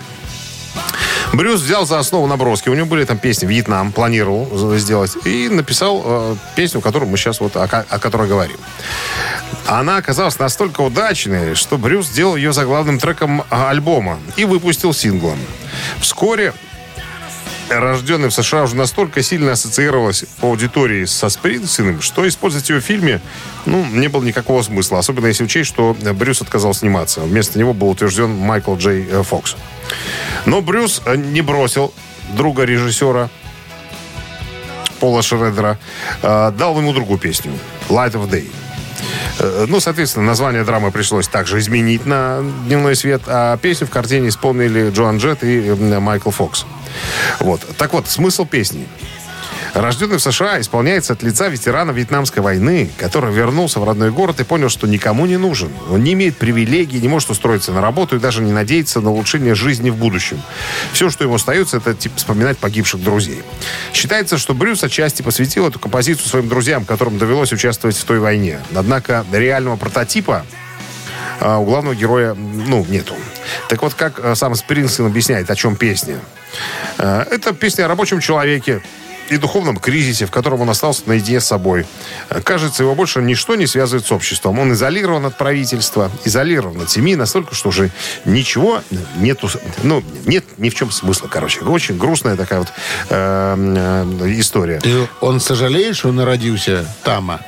Брюс 1.34 1.62
взял 1.62 1.86
за 1.86 2.00
основу 2.00 2.28
наброски. 2.28 2.70
У 2.70 2.74
него 2.74 2.88
были 2.88 3.06
там 3.06 3.18
песни 3.18 3.46
«Вьетнам», 3.46 3.92
планировал 3.92 4.50
сделать. 4.78 5.16
И 5.26 5.48
написал 5.50 6.02
э, 6.04 6.36
песню, 6.56 6.80
о 6.80 6.82
которой 6.82 7.06
мы 7.06 7.18
сейчас 7.18 7.40
вот, 7.40 7.56
о, 7.56 7.64
о 7.64 8.00
которой 8.00 8.28
говорим. 8.28 8.58
Она 9.66 9.98
оказалась 9.98 10.40
настолько 10.40 10.82
удачной, 10.82 11.56
что 11.56 11.78
Брюс 11.78 12.08
сделал 12.08 12.36
ее 12.36 12.52
заглавным 12.52 13.00
треком 13.00 13.44
а, 13.50 13.70
альбома 13.70 14.20
и 14.36 14.44
выпустил 14.44 14.94
синглом. 14.94 15.40
Вскоре 16.00 16.54
рожденный 17.80 18.30
в 18.30 18.34
США 18.34 18.64
уже 18.64 18.76
настолько 18.76 19.22
сильно 19.22 19.54
ассоциировалась 19.54 20.26
по 20.40 20.48
аудитории 20.48 21.06
со 21.06 21.30
Спрингсином, 21.30 22.02
что 22.02 22.28
использовать 22.28 22.70
ее 22.70 22.80
в 22.80 22.84
фильме 22.84 23.22
ну, 23.66 23.86
не 23.86 24.08
было 24.08 24.24
никакого 24.24 24.62
смысла. 24.62 25.00
Особенно 25.00 25.28
если 25.28 25.44
учесть, 25.44 25.70
что 25.70 25.96
Брюс 26.14 26.42
отказал 26.42 26.74
сниматься. 26.74 27.22
Вместо 27.22 27.60
него 27.60 27.74
был 27.74 27.90
утвержден 27.90 28.32
Майкл 28.32 28.76
Джей 28.76 29.08
э, 29.10 29.24
Фокс. 29.24 29.56
Но 30.46 30.62
Брюс 30.62 31.02
э, 31.06 31.16
не 31.16 31.42
бросил 31.42 31.94
друга 32.36 32.64
режиссера 32.64 33.30
Пола 35.00 35.22
Шредера. 35.22 35.78
э, 36.22 36.52
Дал 36.58 36.78
ему 36.78 36.94
другую 36.94 37.20
песню 37.20 37.52
«Light 37.90 38.14
of 38.14 38.30
Day». 38.30 38.50
Э, 39.42 39.66
Ну, 39.68 39.80
соответственно, 39.80 40.26
название 40.26 40.64
драмы 40.64 40.92
пришлось 40.92 41.28
также 41.28 41.60
изменить 41.60 42.06
на 42.06 42.44
«Дневной 42.66 42.96
свет», 42.96 43.22
а 43.28 43.58
песню 43.58 43.88
в 43.88 43.90
картине 43.90 44.30
исполнили 44.30 44.92
Джоан 44.92 45.18
Джет 45.18 45.44
и 45.44 45.72
Майкл 45.72 46.30
Фокс. 46.30 46.66
Вот. 47.40 47.62
Так 47.78 47.94
вот, 47.94 48.08
смысл 48.08 48.46
песни. 48.46 48.88
Рожденный 49.74 50.18
в 50.18 50.22
США 50.22 50.60
исполняется 50.60 51.14
от 51.14 51.24
лица 51.24 51.48
ветерана 51.48 51.92
Вьетнамской 51.92 52.44
войны, 52.44 52.90
который 52.98 53.34
вернулся 53.34 53.80
в 53.80 53.86
родной 53.86 54.12
город 54.12 54.40
и 54.42 54.44
понял, 54.44 54.68
что 54.70 54.86
никому 54.86 55.26
не 55.26 55.38
нужен. 55.38 55.72
Он 55.90 56.04
не 56.04 56.14
имеет 56.14 56.38
привилегий, 56.38 57.00
не 57.00 57.08
может 57.08 57.30
устроиться 57.30 57.72
на 57.72 57.82
работу 57.82 58.18
и 58.18 58.20
даже 58.20 58.42
не 58.42 58.52
надеется 58.52 59.00
на 59.00 59.12
улучшение 59.12 59.56
жизни 59.56 59.90
в 59.90 59.96
будущем. 59.96 60.42
Все, 60.92 61.10
что 61.10 61.24
ему 61.24 61.36
остается, 61.36 61.78
это 61.78 61.94
типа, 61.94 62.18
вспоминать 62.18 62.58
погибших 62.58 63.02
друзей. 63.02 63.44
Считается, 63.94 64.38
что 64.38 64.54
Брюс 64.54 64.84
отчасти 64.84 65.22
посвятил 65.22 65.68
эту 65.68 65.80
композицию 65.80 66.28
своим 66.28 66.50
друзьям, 66.50 66.84
которым 66.84 67.18
довелось 67.18 67.54
участвовать 67.54 67.96
в 67.96 68.04
той 68.04 68.20
войне. 68.20 68.60
Однако 68.76 69.26
реального 69.32 69.78
прототипа 69.78 70.46
а 71.40 71.58
у 71.58 71.66
главного 71.66 71.96
героя, 71.96 72.36
ну, 72.36 72.86
нету. 72.88 73.16
Так 73.68 73.82
вот, 73.82 73.96
как 73.96 74.20
э, 74.20 74.36
сам 74.36 74.54
Спрингстин 74.54 75.08
объясняет, 75.08 75.50
о 75.50 75.56
чем 75.56 75.76
песня. 75.76 76.20
Э, 77.00 77.26
Это 77.32 77.52
песня 77.54 77.86
о 77.86 77.88
рабочем 77.88 78.20
человеке 78.20 78.84
и 79.32 79.38
духовном 79.38 79.78
кризисе, 79.78 80.26
в 80.26 80.32
котором 80.32 80.62
он 80.62 80.70
остался 80.70 81.04
наедине 81.06 81.40
с 81.40 81.46
собой. 81.46 81.86
Кажется, 82.44 82.84
его 82.84 82.96
больше 82.96 83.22
ничто 83.22 83.56
не 83.56 83.66
связывает 83.66 84.06
с 84.06 84.12
обществом. 84.12 84.60
Он 84.60 84.74
изолирован 84.74 85.26
от 85.26 85.38
правительства, 85.38 86.12
изолирован 86.26 86.82
от 86.82 86.90
семьи 86.90 87.16
настолько, 87.16 87.56
что 87.56 87.70
уже 87.70 87.92
ничего 88.26 88.82
нету, 89.16 89.50
ну, 89.84 90.04
нет 90.26 90.44
ни 90.58 90.70
в 90.70 90.76
чем 90.76 90.92
смысла, 90.92 91.30
короче. 91.30 91.62
Очень 91.62 91.98
грустная 91.98 92.36
такая 92.36 92.60
вот 92.60 92.68
э, 93.10 93.56
э, 94.20 94.40
история. 94.40 94.82
И 94.84 95.08
он 95.22 95.40
сожалеет, 95.40 95.96
что 95.96 96.10
он 96.10 96.20
родился 96.20 96.86
там? 97.04 97.32
а? 97.32 97.40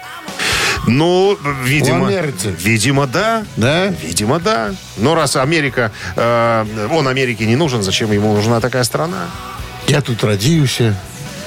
Ну, 0.88 1.38
видимо, 1.64 2.10
видимо, 2.10 3.08
да. 3.08 3.44
Да? 3.58 3.88
Видимо, 3.88 4.40
да. 4.40 4.74
Но 4.98 5.16
раз 5.16 5.36
Америка, 5.36 5.92
э, 6.16 6.88
он 6.92 7.08
Америке 7.10 7.46
не 7.46 7.58
нужен, 7.58 7.84
зачем 7.84 8.12
ему 8.12 8.34
нужна 8.34 8.62
такая 8.62 8.84
страна? 8.86 9.28
Я 9.88 10.02
тут 10.02 10.24
родился 10.24 10.96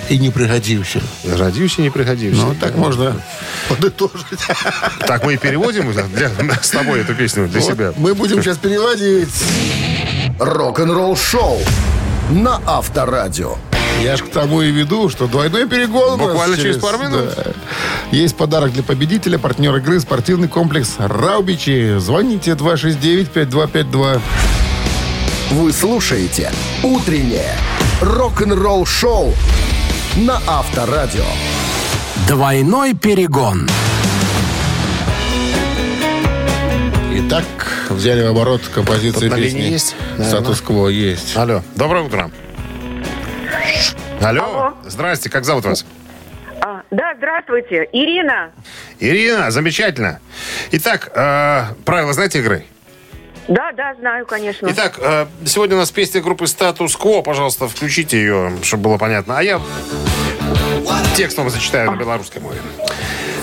и 0.08 0.18
не 0.18 0.30
пригодился. 0.30 1.00
Родился, 1.24 1.82
не 1.82 1.90
приходился. 1.90 2.42
Ну, 2.42 2.54
так 2.54 2.74
можно 2.76 3.20
подытожить. 3.68 4.38
Так 5.06 5.24
мы 5.24 5.34
и 5.34 5.36
переводим 5.36 5.92
для- 5.92 6.30
с 6.62 6.70
тобой 6.70 7.00
эту 7.00 7.14
песню 7.14 7.48
для 7.48 7.60
себя. 7.60 7.92
Мы 7.96 8.14
будем 8.14 8.42
сейчас 8.42 8.58
переводить. 8.58 9.28
Рок-н-ролл-шоу 10.38 11.58
на 12.30 12.60
Авторадио. 12.66 13.56
Я 14.02 14.16
ж 14.16 14.22
к 14.22 14.28
тому 14.30 14.60
и 14.60 14.70
веду, 14.70 15.08
что 15.08 15.26
двойной 15.26 15.66
перегон. 15.66 16.18
Буквально 16.18 16.56
через 16.56 16.76
пару 16.76 16.98
минут. 16.98 17.30
да. 17.34 17.44
Есть 18.12 18.36
подарок 18.36 18.72
для 18.72 18.82
победителя, 18.82 19.38
партнер 19.38 19.74
игры, 19.76 19.98
спортивный 20.00 20.48
комплекс 20.48 20.94
«Раубичи». 20.98 21.96
Звоните 21.98 22.52
269-5252. 22.52 24.20
Вы 25.52 25.72
слушаете 25.72 26.52
«Утреннее 26.82 27.54
рок-н-ролл-шоу» 28.02 29.32
на 30.16 30.40
Авторадио. 30.46 31.24
Двойной 32.26 32.94
перегон. 32.94 33.68
Итак, 37.12 37.44
взяли 37.90 38.22
в 38.22 38.30
оборот 38.30 38.62
композицию 38.74 39.30
Тут 39.30 39.38
песни 39.38 39.60
есть. 39.60 39.94
«Статус-кво» 40.18 40.88
есть. 40.88 41.36
Алло, 41.36 41.62
доброе 41.74 42.04
утро. 42.04 42.30
Алло, 44.22 44.42
Алло. 44.42 44.74
здрасте, 44.86 45.28
как 45.28 45.44
зовут 45.44 45.66
вас? 45.66 45.84
А, 46.62 46.82
да, 46.90 47.14
здравствуйте. 47.18 47.86
Ирина. 47.92 48.50
Ирина, 48.98 49.50
замечательно. 49.50 50.20
Итак, 50.72 51.10
э, 51.14 51.74
правила 51.84 52.14
знаете 52.14 52.38
игры? 52.38 52.64
Да, 53.48 53.72
да, 53.72 53.94
знаю, 53.94 54.26
конечно. 54.26 54.68
Итак, 54.70 54.98
э, 54.98 55.26
сегодня 55.44 55.76
у 55.76 55.78
нас 55.78 55.90
песня 55.90 56.20
группы 56.20 56.46
«Статус 56.46 56.96
Кво». 56.96 57.22
Пожалуйста, 57.22 57.68
включите 57.68 58.18
ее, 58.18 58.52
чтобы 58.62 58.84
было 58.84 58.98
понятно. 58.98 59.38
А 59.38 59.42
я 59.42 59.60
текст 61.16 61.38
вам 61.38 61.50
зачитаю 61.50 61.92
на 61.92 61.96
белорусской 61.96 62.42
мове. 62.42 62.58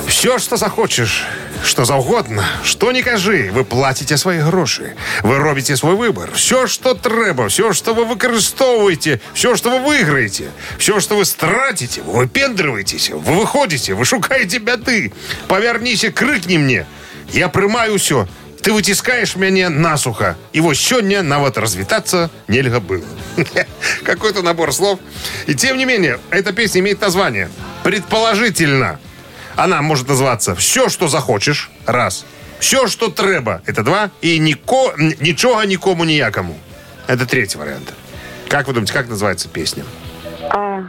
Все, 0.07 0.37
что 0.39 0.57
захочешь, 0.57 1.25
что 1.63 1.85
за 1.85 1.95
угодно, 1.95 2.43
что 2.63 2.91
не 2.91 3.01
кажи, 3.01 3.49
вы 3.53 3.63
платите 3.63 4.17
свои 4.17 4.41
гроши. 4.41 4.95
Вы 5.21 5.37
робите 5.37 5.77
свой 5.77 5.95
выбор. 5.95 6.31
Все, 6.33 6.67
что 6.67 6.93
треба, 6.93 7.47
все, 7.47 7.71
что 7.71 7.93
вы 7.93 8.05
використовуєте, 8.05 9.21
все, 9.33 9.55
что 9.55 9.69
вы 9.69 9.79
выиграете, 9.79 10.51
все, 10.77 10.99
что 10.99 11.15
вы 11.15 11.23
стратите, 11.23 12.01
вы 12.01 12.19
выпендриваетесь, 12.19 13.09
вы 13.09 13.19
выходите, 13.39 13.93
вы 13.93 14.03
шукаете 14.03 14.59
бяды. 14.59 15.13
Повернись 15.47 16.03
и 16.03 16.09
крикни 16.09 16.57
мне. 16.57 16.85
Я 17.29 17.47
прымаю 17.47 17.97
все. 17.97 18.27
Ты 18.63 18.71
вытискаешь 18.71 19.35
меня 19.35 19.69
насухо. 19.69 20.37
И 20.53 20.61
вот 20.61 20.75
сегодня 20.75 21.21
навод 21.21 21.57
развитаться 21.57 22.29
нельзя 22.47 22.79
было. 22.79 23.03
Какой-то 24.05 24.41
набор 24.41 24.71
слов. 24.71 24.99
И 25.47 25.53
тем 25.53 25.77
не 25.77 25.83
менее, 25.83 26.19
эта 26.29 26.53
песня 26.53 26.79
имеет 26.79 27.01
название. 27.01 27.49
Предположительно. 27.83 29.01
Она 29.57 29.81
может 29.81 30.07
называться 30.07 30.55
«Все, 30.55 30.87
что 30.87 31.09
захочешь»– 31.09 31.71
раз. 31.85 32.25
«Все, 32.59 32.87
что 32.87 33.09
треба»– 33.09 33.61
это 33.65 33.83
два. 33.83 34.11
И 34.21 34.39
нико, 34.39 34.93
«Ничего 34.97 35.61
никому 35.65 36.05
ніякому»– 36.05 36.57
это 37.07 37.25
третий 37.25 37.57
вариант. 37.57 37.93
Как 38.47 38.67
вы 38.67 38.73
думаете, 38.73 38.93
как 38.93 39.09
называется 39.09 39.49
песня? 39.49 39.83
А, 40.49 40.83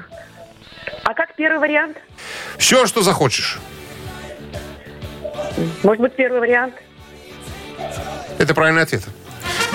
а 1.03 1.15
как 1.15 1.35
первый 1.35 1.59
вариант? 1.59 1.97
«Все, 2.57 2.87
что 2.87 3.03
захочешь». 3.03 3.59
Может 5.83 6.01
быть, 6.01 6.15
первый 6.15 6.39
вариант? 6.41 6.75
Это 8.39 8.55
правильный 8.55 8.83
ответ. 8.83 9.03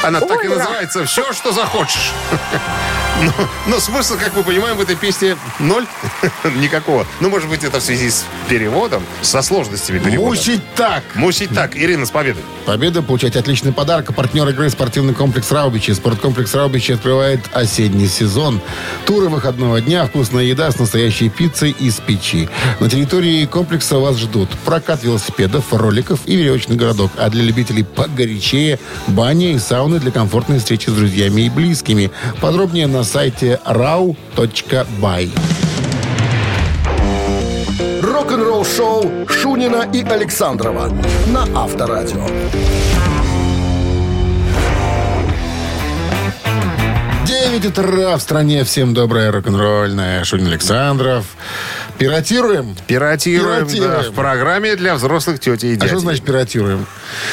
Она 0.03 0.19
так 0.21 0.43
и 0.43 0.47
Ой, 0.47 0.55
называется 0.57 1.05
«Все, 1.05 1.33
что 1.33 1.51
захочешь». 1.51 2.11
Но, 3.21 3.33
но 3.67 3.79
смысл, 3.79 4.17
как 4.17 4.35
мы 4.35 4.43
понимаем, 4.43 4.77
в 4.77 4.81
этой 4.81 4.95
песне 4.95 5.37
ноль. 5.59 5.85
Никакого. 6.57 7.05
Ну, 7.19 7.29
может 7.29 7.49
быть, 7.49 7.63
это 7.63 7.79
в 7.79 7.83
связи 7.83 8.09
с 8.09 8.25
переводом, 8.47 9.03
со 9.21 9.41
сложностями 9.41 9.99
перевода. 9.99 10.29
Мусить 10.29 10.61
так. 10.75 11.03
Мусить 11.15 11.53
так. 11.53 11.75
Ирина, 11.75 12.05
с 12.05 12.11
победой. 12.11 12.43
Победа 12.65 13.01
получать 13.01 13.35
отличный 13.35 13.73
подарок. 13.73 14.13
Партнер 14.15 14.47
игры 14.49 14.69
спортивный 14.69 15.13
комплекс 15.13 15.51
Раубичи. 15.51 15.91
Спорткомплекс 15.91 16.53
Раубичи 16.53 16.93
открывает 16.93 17.41
осенний 17.53 18.07
сезон. 18.07 18.61
Туры 19.05 19.27
выходного 19.27 19.81
дня, 19.81 20.05
вкусная 20.05 20.43
еда 20.43 20.71
с 20.71 20.79
настоящей 20.79 21.29
пиццей 21.29 21.71
из 21.71 21.95
печи. 21.95 22.47
На 22.79 22.89
территории 22.89 23.45
комплекса 23.45 23.97
вас 23.97 24.17
ждут 24.17 24.49
прокат 24.65 25.03
велосипедов, 25.03 25.73
роликов 25.73 26.21
и 26.25 26.35
веревочный 26.35 26.75
городок. 26.75 27.11
А 27.17 27.29
для 27.29 27.43
любителей 27.43 27.83
погорячее 27.83 28.79
баня 29.07 29.53
и 29.53 29.59
сауны 29.59 29.99
для 29.99 30.11
комфортной 30.11 30.59
встречи 30.59 30.89
с 30.89 30.93
друзьями 30.93 31.41
и 31.41 31.49
близкими. 31.49 32.11
Подробнее 32.39 32.87
на 32.87 33.03
сайте 33.09 33.59
rau.by. 33.65 35.29
Рок-н-ролл 38.03 38.63
шоу 38.63 39.27
Шунина 39.27 39.89
и 39.91 40.03
Александрова 40.03 40.91
на 41.25 41.41
Авторадио. 41.59 42.23
9 47.25 47.65
утра 47.65 48.15
в 48.15 48.21
стране. 48.21 48.63
Всем 48.63 48.93
доброе 48.93 49.31
рок-н-ролльное. 49.31 50.23
Шунин 50.23 50.47
Александров. 50.47 51.25
Пиратируем? 51.99 52.75
Пиратируем, 52.87 53.67
Пиратируем. 53.67 53.91
да, 54.03 54.09
в 54.09 54.13
программе 54.13 54.75
для 54.77 54.95
взрослых 54.95 55.39
тети 55.41 55.65
и 55.65 55.73
А 55.73 55.75
дядей. 55.75 55.87
что 55.89 55.99
значит 55.99 56.23
пиратируем? 56.23 56.85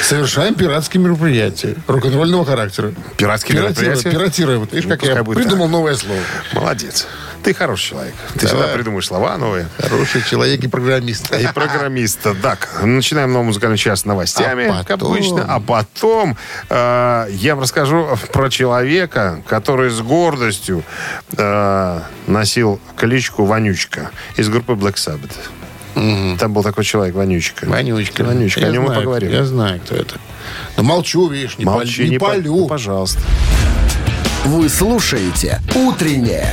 Совершаем 0.02 0.55
пиратские 0.55 1.02
мероприятия 1.02 1.76
рок-н-ролльного 1.87 2.44
характера. 2.44 2.92
Пиратские 3.16 3.59
Пиратируем. 3.59 3.90
мероприятия? 3.94 4.11
Пиратируем. 4.18 4.68
Видишь, 4.72 4.88
как 4.88 4.98
Пускай 5.00 5.16
я 5.16 5.22
придумал 5.24 5.66
так. 5.66 5.72
новое 5.72 5.94
слово. 5.94 6.20
Молодец. 6.52 7.07
Ты 7.46 7.54
хороший 7.54 7.90
человек. 7.90 8.14
Ты 8.35 8.48
Давай. 8.48 8.62
всегда 8.64 8.74
придумаешь 8.76 9.06
слова 9.06 9.38
новые. 9.38 9.68
Хороший 9.78 10.20
человек 10.28 10.64
и 10.64 10.66
программист. 10.66 11.32
И 11.32 11.46
программист. 11.54 12.18
Так, 12.42 12.68
начинаем 12.82 13.32
новый 13.32 13.46
музыкальный 13.46 13.78
час 13.78 14.00
с 14.00 14.04
новостями, 14.04 14.64
А 14.64 14.78
как 14.82 14.98
потом? 14.98 15.12
обычно. 15.12 15.44
А 15.48 15.61
потом 15.61 16.37
э, 16.68 17.26
я 17.30 17.54
вам 17.54 17.62
расскажу 17.62 18.18
про 18.32 18.50
человека, 18.50 19.44
который 19.46 19.90
с 19.90 20.00
гордостью 20.00 20.82
э, 21.37 22.00
носил 22.26 22.80
кличку 22.96 23.44
Вонючка 23.44 24.11
из 24.37 24.48
группы 24.48 24.72
Black 24.72 24.94
Sabbath. 24.96 26.38
Там 26.40 26.52
был 26.52 26.64
такой 26.64 26.82
человек, 26.85 27.14
Вонючка. 27.14 27.66
Вонючка. 27.66 28.24
Вонючка. 28.24 28.61
Я 28.61 28.66
О 28.66 28.70
нем 28.70 28.82
мы 28.82 28.88
знаю, 28.88 29.02
поговорим. 29.02 29.30
Я 29.30 29.44
знаю, 29.44 29.80
кто 29.85 29.94
это. 29.94 30.16
Да 30.76 30.82
молчу, 30.82 31.28
видишь, 31.28 31.59
не, 31.59 31.64
Молчи, 31.64 32.02
паль- 32.02 32.04
не 32.06 32.11
не 32.11 32.18
по- 32.18 32.26
палю. 32.26 32.42
ну, 32.56 32.66
пожалуйста. 32.66 33.20
Вы 34.44 34.68
слушаете 34.68 35.61
«Утреннее 35.74 36.52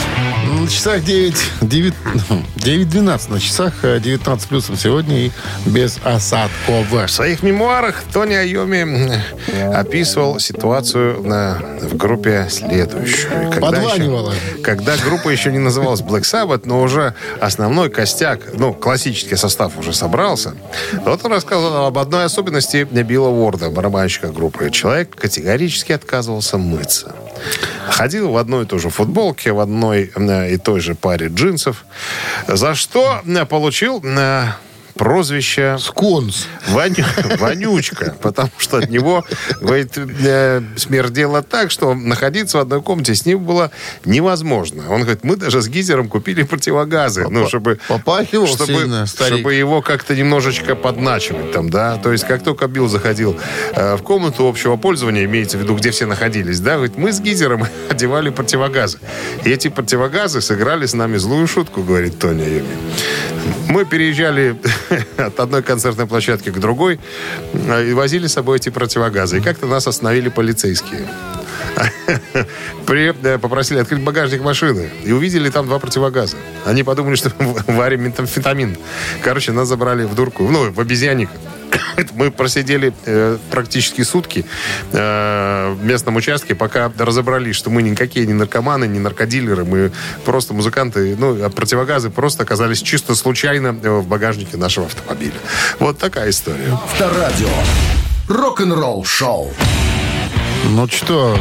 На 0.61 0.67
часах 0.67 1.03
9, 1.03 1.33
9, 1.61 1.93
9.12 2.57 3.31
на 3.31 3.39
часах, 3.39 3.73
э, 3.83 3.99
19 3.99 4.47
плюсом 4.47 4.77
сегодня 4.77 5.25
и 5.25 5.31
без 5.65 5.97
осадков. 6.03 6.87
В 6.91 7.07
своих 7.07 7.41
мемуарах 7.41 8.03
Тони 8.13 8.35
Айоми 8.35 9.19
описывал 9.73 10.39
ситуацию 10.39 11.23
на, 11.23 11.57
в 11.81 11.97
группе 11.97 12.47
следующую. 12.51 13.49
Когда 13.51 13.71
Подванивало. 13.71 14.33
еще- 14.33 14.61
когда 14.61 14.97
группа 14.97 15.29
еще 15.29 15.51
не 15.51 15.57
называлась 15.57 16.01
Black 16.01 16.21
Sabbath, 16.21 16.61
но 16.65 16.83
уже 16.83 17.15
основной 17.39 17.89
костяк, 17.89 18.41
ну, 18.53 18.71
классический 18.75 19.37
состав 19.37 19.79
уже 19.79 19.93
собрался. 19.93 20.53
Вот 21.05 21.25
он 21.25 21.31
рассказывал 21.31 21.87
об 21.87 21.97
одной 21.97 22.25
особенности 22.25 22.87
Билла 22.91 23.29
Уорда, 23.29 23.71
барабанщика 23.71 24.27
группы. 24.27 24.69
Человек 24.69 25.15
категорически 25.15 25.91
отказывался 25.91 26.59
мыться. 26.59 27.15
Ходил 27.89 28.31
в 28.31 28.37
одной 28.37 28.63
и 28.63 28.67
той 28.67 28.77
же 28.79 28.89
футболке, 28.89 29.51
в 29.51 29.59
одной 29.59 30.11
э, 30.15 30.50
и 30.51 30.57
той 30.57 30.81
же 30.81 30.95
паре 30.95 31.27
джинсов, 31.27 31.85
за 32.47 32.75
что 32.75 33.21
э, 33.25 33.45
получил 33.45 34.01
э, 34.03 34.47
прозвище 35.01 35.77
Скунс. 35.79 36.45
Воню- 36.67 37.37
вонючка, 37.39 38.15
потому 38.21 38.51
что 38.59 38.77
от 38.77 38.91
него, 38.91 39.25
говорит, 39.59 39.97
э, 39.97 40.61
смердело 40.75 41.41
так, 41.41 41.71
что 41.71 41.95
находиться 41.95 42.59
в 42.59 42.61
одной 42.61 42.83
комнате 42.83 43.15
с 43.15 43.25
ним 43.25 43.39
было 43.39 43.71
невозможно. 44.05 44.83
Он 44.91 45.01
говорит, 45.01 45.23
мы 45.23 45.37
даже 45.37 45.63
с 45.63 45.67
Гизером 45.67 46.07
купили 46.07 46.43
противогазы, 46.43 47.27
ну, 47.27 47.47
чтобы, 47.47 47.79
попахивал 47.87 48.45
чтобы, 48.45 48.65
сильно 48.73 49.07
старик. 49.07 49.39
чтобы 49.39 49.55
его 49.55 49.81
как-то 49.81 50.15
немножечко 50.15 50.75
подначивать 50.75 51.51
там, 51.51 51.71
да. 51.71 51.97
То 51.97 52.11
есть, 52.11 52.27
как 52.27 52.43
только 52.43 52.67
Билл 52.67 52.87
заходил 52.87 53.39
э, 53.73 53.95
в 53.95 54.03
комнату 54.03 54.47
общего 54.47 54.75
пользования, 54.75 55.25
имеется 55.25 55.57
в 55.57 55.61
виду, 55.61 55.75
где 55.77 55.89
все 55.89 56.05
находились, 56.05 56.59
да, 56.59 56.75
говорит, 56.75 56.95
мы 56.95 57.11
с 57.11 57.19
Гизером 57.19 57.65
одевали 57.89 58.29
противогазы. 58.29 58.99
И 59.45 59.49
эти 59.49 59.69
противогазы 59.69 60.41
сыграли 60.41 60.85
с 60.85 60.93
нами 60.93 61.17
злую 61.17 61.47
шутку, 61.47 61.81
говорит 61.81 62.19
Тони 62.19 62.43
Айоми. 62.43 62.67
Мы 63.71 63.85
переезжали 63.85 64.57
от 65.17 65.39
одной 65.39 65.63
концертной 65.63 66.05
площадки 66.05 66.49
к 66.49 66.59
другой 66.59 66.99
э, 67.53 67.89
и 67.89 67.93
возили 67.93 68.27
с 68.27 68.33
собой 68.33 68.57
эти 68.57 68.67
противогазы. 68.67 69.37
И 69.37 69.41
как-то 69.41 69.65
нас 69.65 69.87
остановили 69.87 70.27
полицейские. 70.27 71.07
При, 72.85 73.13
э, 73.23 73.37
попросили 73.37 73.79
открыть 73.79 74.01
багажник 74.01 74.41
машины. 74.41 74.89
И 75.03 75.11
увидели 75.11 75.49
там 75.49 75.65
два 75.65 75.79
противогаза. 75.79 76.37
Они 76.65 76.83
подумали, 76.83 77.15
что 77.15 77.31
варим 77.67 78.03
метамфетамин. 78.03 78.77
Короче, 79.23 79.51
нас 79.51 79.67
забрали 79.67 80.03
в 80.03 80.15
дурку. 80.15 80.47
Ну, 80.49 80.71
в 80.71 80.79
обезьянник. 80.79 81.29
Мы 82.13 82.31
просидели 82.31 82.93
э, 83.05 83.37
практически 83.49 84.01
сутки 84.03 84.45
э, 84.91 85.75
в 85.77 85.83
местном 85.83 86.15
участке, 86.15 86.55
пока 86.55 86.91
разобрались, 86.97 87.55
что 87.55 87.69
мы 87.69 87.81
никакие 87.81 88.25
не 88.25 88.33
наркоманы, 88.33 88.85
не 88.85 88.99
наркодилеры, 88.99 89.65
мы 89.65 89.91
просто 90.25 90.53
музыканты, 90.53 91.15
ну, 91.17 91.43
а 91.43 91.49
противогазы 91.49 92.09
просто 92.09 92.43
оказались 92.43 92.81
чисто 92.81 93.15
случайно 93.15 93.77
э, 93.81 93.89
в 93.89 94.07
багажнике 94.07 94.57
нашего 94.57 94.87
автомобиля. 94.87 95.33
Вот 95.79 95.97
такая 95.97 96.29
история. 96.29 96.71
Авторадио. 96.71 97.49
Рок-н-ролл 98.27 99.03
шоу. 99.03 99.51
Ну 100.69 100.87
что, 100.87 101.37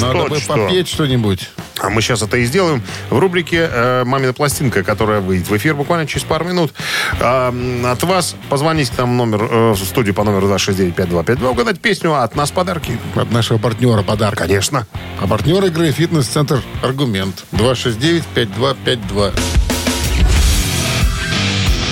надо 0.00 0.24
бы 0.24 0.40
что? 0.40 0.54
попеть 0.54 0.88
что-нибудь. 0.88 1.50
А 1.78 1.90
мы 1.90 2.00
сейчас 2.00 2.22
это 2.22 2.38
и 2.38 2.44
сделаем 2.46 2.82
в 3.10 3.18
рубрике 3.18 3.68
э, 3.70 4.04
«Мамина 4.04 4.32
пластинка», 4.32 4.82
которая 4.82 5.20
выйдет 5.20 5.48
в 5.48 5.56
эфир 5.56 5.74
буквально 5.74 6.06
через 6.06 6.24
пару 6.24 6.46
минут. 6.46 6.72
М, 7.20 7.84
от 7.84 8.02
вас 8.02 8.34
позвонить 8.48 8.90
к 8.90 8.96
нам 8.98 9.16
номер, 9.16 9.42
э, 9.42 9.70
в 9.72 9.76
студию 9.76 10.14
по 10.14 10.24
номеру 10.24 10.48
269-5252, 10.48 11.50
угадать 11.50 11.78
песню, 11.80 12.14
а 12.14 12.24
от 12.24 12.34
нас 12.34 12.50
подарки. 12.50 12.98
От 13.14 13.30
нашего 13.30 13.58
партнера 13.58 14.02
подарок. 14.02 14.38
Конечно. 14.38 14.86
А 15.20 15.26
партнер 15.26 15.62
игры 15.66 15.92
«Фитнес-центр 15.92 16.62
Аргумент». 16.82 17.44
269-5252. 17.52 19.32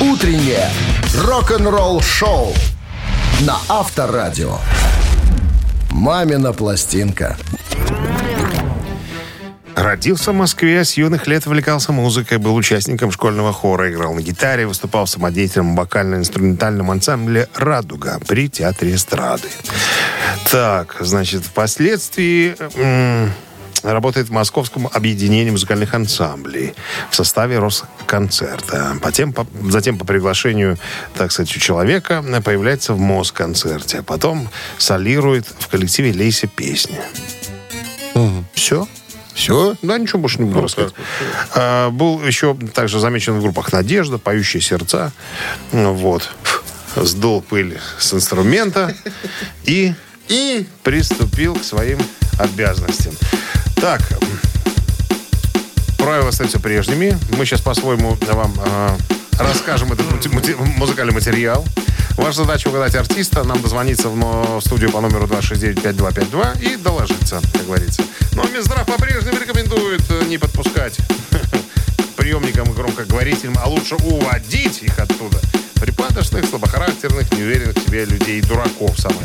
Утреннее 0.01 0.71
рок-н-ролл 1.15 2.01
шоу 2.01 2.55
на 3.41 3.59
Авторадио. 3.69 4.59
«Мамина 5.95 6.53
пластинка». 6.53 7.37
Родился 9.77 10.33
в 10.33 10.35
Москве, 10.35 10.85
с 10.85 10.95
юных 10.95 11.29
лет 11.29 11.47
увлекался 11.47 11.93
музыкой, 11.93 12.39
был 12.39 12.57
участником 12.57 13.13
школьного 13.13 13.53
хора, 13.53 13.93
играл 13.93 14.13
на 14.13 14.21
гитаре, 14.21 14.67
выступал 14.67 15.07
самодеятельным 15.07 15.77
вокально-инструментальном 15.77 16.91
ансамбле 16.91 17.49
«Радуга» 17.55 18.21
при 18.27 18.49
Театре 18.49 18.97
эстрады. 18.97 19.49
Так, 20.51 20.97
значит, 20.99 21.45
впоследствии 21.45 22.57
м, 22.75 23.33
работает 23.85 24.29
в 24.29 24.33
Московском 24.33 24.89
объединении 24.93 25.51
музыкальных 25.51 25.95
ансамблей 25.95 26.75
в 27.11 27.15
составе 27.15 27.59
Росконцерта. 27.59 28.97
Затем 29.03 29.33
по, 29.33 29.47
затем 29.71 29.99
по 29.99 30.05
приглашению, 30.05 30.79
так 31.15 31.31
сказать, 31.33 31.55
у 31.57 31.61
человека 31.61 32.25
появляется 32.45 32.95
в 32.95 32.99
Москонцерте, 32.99 33.99
а 33.99 34.03
потом 34.03 34.49
солирует 34.79 35.47
в 35.59 35.69
коллективе 35.69 36.13
«Лейся 36.13 36.47
песни». 36.47 36.99
Все? 38.55 38.89
Все? 39.35 39.75
Да, 39.83 39.99
ничего 39.99 40.21
больше 40.21 40.41
не 40.41 40.47
буду 40.47 40.63
рассказывать. 40.63 40.95
А, 41.55 41.91
был 41.91 42.25
еще 42.25 42.57
также 42.73 43.01
замечен 43.01 43.35
в 43.35 43.43
группах 43.43 43.73
«Надежда», 43.73 44.19
«Поющие 44.19 44.63
сердца». 44.63 45.13
Ну, 45.73 45.93
Вот. 45.93 46.31
Сдул 46.97 47.43
пыль 47.43 47.81
с 47.99 48.15
инструмента 48.15 48.95
и, 49.65 49.95
и 50.29 50.65
приступил 50.85 51.57
к 51.57 51.65
своим 51.65 51.99
обязанностям. 52.39 53.15
Так, 53.85 54.01
правила 55.99 56.31
остаются 56.31 56.59
прежними. 56.59 57.19
Мы 57.37 57.45
сейчас 57.45 57.61
по-своему 57.61 58.17
вам 58.33 58.55
а, 58.65 58.97
расскажем 59.39 59.93
этот 59.93 60.07
мути- 60.33 60.57
музыкальный 60.79 61.13
материал. 61.13 61.67
Ваша 62.17 62.45
задача 62.45 62.69
угадать 62.69 62.95
артиста, 62.95 63.45
нам 63.45 63.61
дозвониться 63.61 64.09
в, 64.09 64.59
в 64.59 64.61
студию 64.63 64.91
по 64.91 65.03
номеру 65.03 65.27
269-5252 65.27 66.63
и 66.63 66.77
доложиться, 66.77 67.43
как 67.53 67.67
говорится. 67.67 68.03
Но 68.33 68.45
Минздрав 68.45 68.87
по-прежнему 68.87 69.39
рекомендует 69.39 70.01
э, 70.09 70.25
не 70.29 70.39
подпускать 70.39 70.97
приемникам 72.17 72.71
и 72.71 72.75
громкоговорителям, 72.75 73.59
а 73.63 73.69
лучше 73.69 73.97
уводить 73.97 74.83
их 74.83 74.99
оттуда. 74.99 75.39
Припадочных, 75.75 76.47
слабохарактерных, 76.47 77.31
неуверенных 77.33 77.77
в 77.77 77.87
себе 77.87 78.07
людей, 78.07 78.41
дураков, 78.41 78.99
самое 78.99 79.21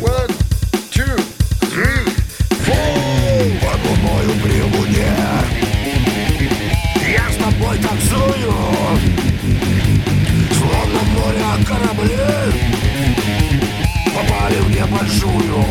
главное. 4.25 5.45
Я 7.07 7.29
с 7.31 7.35
тобой 7.37 7.77
танцую 7.77 8.53
Словно 10.57 11.01
море 11.15 11.65
корабли 11.65 12.17
Попали 14.05 14.59
в 14.59 14.69
небольшую 14.69 15.65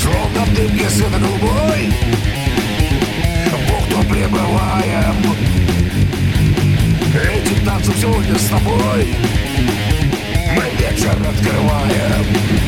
Словно 0.00 0.44
в 0.44 0.54
дымке 0.54 0.88
света 0.90 1.18
голубой. 1.18 1.92
Бухту 3.68 4.08
прибываем 4.08 5.16
Этим 7.14 7.64
танцем 7.64 7.94
сегодня 8.00 8.34
с 8.36 8.46
тобой. 8.46 9.14
Мы 10.54 10.64
вечер 10.78 11.16
открываем 11.28 12.67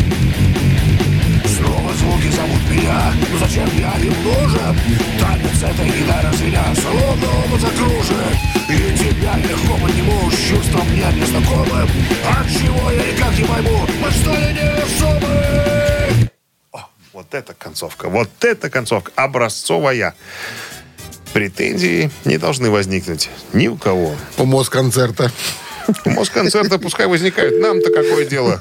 Снова 1.91 1.95
звуки 1.95 2.31
зовут 2.31 2.71
меня 2.71 3.13
Но 3.33 3.39
зачем 3.39 3.67
я 3.79 3.95
им 3.97 4.15
нужен? 4.23 4.79
Танец 5.19 5.63
это 5.63 5.83
еда 5.83 6.23
раз 6.23 6.41
меня 6.41 6.65
Словно 6.75 7.27
оба 7.45 7.59
закружит 7.59 8.37
И 8.69 8.99
тебя 8.99 9.37
легко 9.37 9.75
подниму 9.75 10.31
С 10.31 10.37
чувством 10.37 10.89
мне 10.91 11.07
незнакомым 11.15 11.89
От 12.29 12.49
чего 12.49 12.91
я 12.91 13.13
никак 13.13 13.39
не 13.39 13.45
пойму 13.45 13.87
Мы 14.03 14.11
что 14.11 14.31
ли 14.31 14.53
не 14.53 14.83
особы? 14.83 16.31
Вот 17.13 17.35
эта 17.35 17.55
концовка, 17.55 18.09
вот 18.09 18.31
эта 18.41 18.71
концовка, 18.71 19.13
образцовая. 19.15 20.15
Претензии 21.33 22.11
не 22.25 22.39
должны 22.39 22.71
возникнуть 22.71 23.29
ни 23.53 23.69
у 23.69 23.77
кого. 23.77 24.15
У 24.39 24.45
Москонцерта. 24.47 25.31
Москонцерты 26.05 26.79
пускай 26.79 27.07
возникают. 27.07 27.61
Нам-то 27.61 27.93
какое 27.93 28.25
дело? 28.25 28.61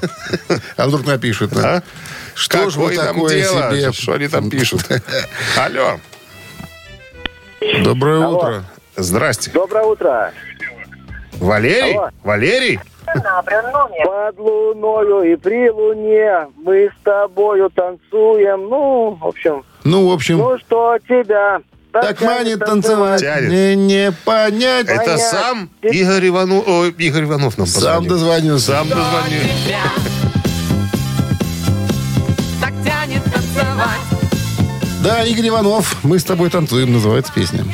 А 0.76 0.88
вдруг 0.88 1.06
напишут, 1.06 1.52
да? 1.52 1.76
А? 1.76 1.82
Что 2.40 2.70
ж 2.70 2.76
вы 2.76 2.96
такое 2.96 3.36
дело? 3.36 3.70
себе? 3.70 3.92
Что 3.92 4.12
они 4.14 4.28
там 4.28 4.48
пишут? 4.48 4.80
Алло. 5.58 6.00
Доброе 7.84 8.24
Алло. 8.24 8.38
утро. 8.38 8.64
Здрасте. 8.96 9.50
Доброе 9.50 9.84
утро. 9.84 10.32
Валерий? 11.34 11.94
Алло. 11.94 12.08
Валерий? 12.24 12.80
Под 13.06 14.38
луною 14.38 15.32
и 15.32 15.36
при 15.36 15.68
луне 15.68 16.46
мы 16.64 16.86
с 16.88 17.04
тобою 17.04 17.68
танцуем. 17.70 18.68
Ну, 18.68 19.18
в 19.20 19.26
общем, 19.26 19.64
Ну, 19.84 20.08
в 20.08 20.12
общем, 20.12 20.38
ну 20.38 20.56
что 20.58 20.96
тебя 21.08 21.60
так 21.92 22.20
манит 22.20 22.60
танцевать. 22.60 23.20
Тянет. 23.20 23.50
Не, 23.50 23.74
не 23.76 24.12
понять. 24.24 24.86
Это 24.86 24.96
Понятно. 25.04 25.18
сам 25.18 25.70
Игорь 25.82 26.28
Иванов, 26.28 26.66
ой, 26.68 26.90
Игорь 26.92 27.24
Иванов 27.24 27.58
нам 27.58 27.66
Сам 27.66 28.04
позвонил. 28.04 28.10
дозвонился. 28.10 28.66
Сам 28.72 28.88
дозвонил. 28.88 29.40
Да, 35.02 35.24
Игорь 35.24 35.48
Иванов, 35.48 35.96
мы 36.02 36.18
с 36.18 36.24
тобой 36.24 36.50
танцуем, 36.50 36.92
называется 36.92 37.32
песня. 37.32 37.64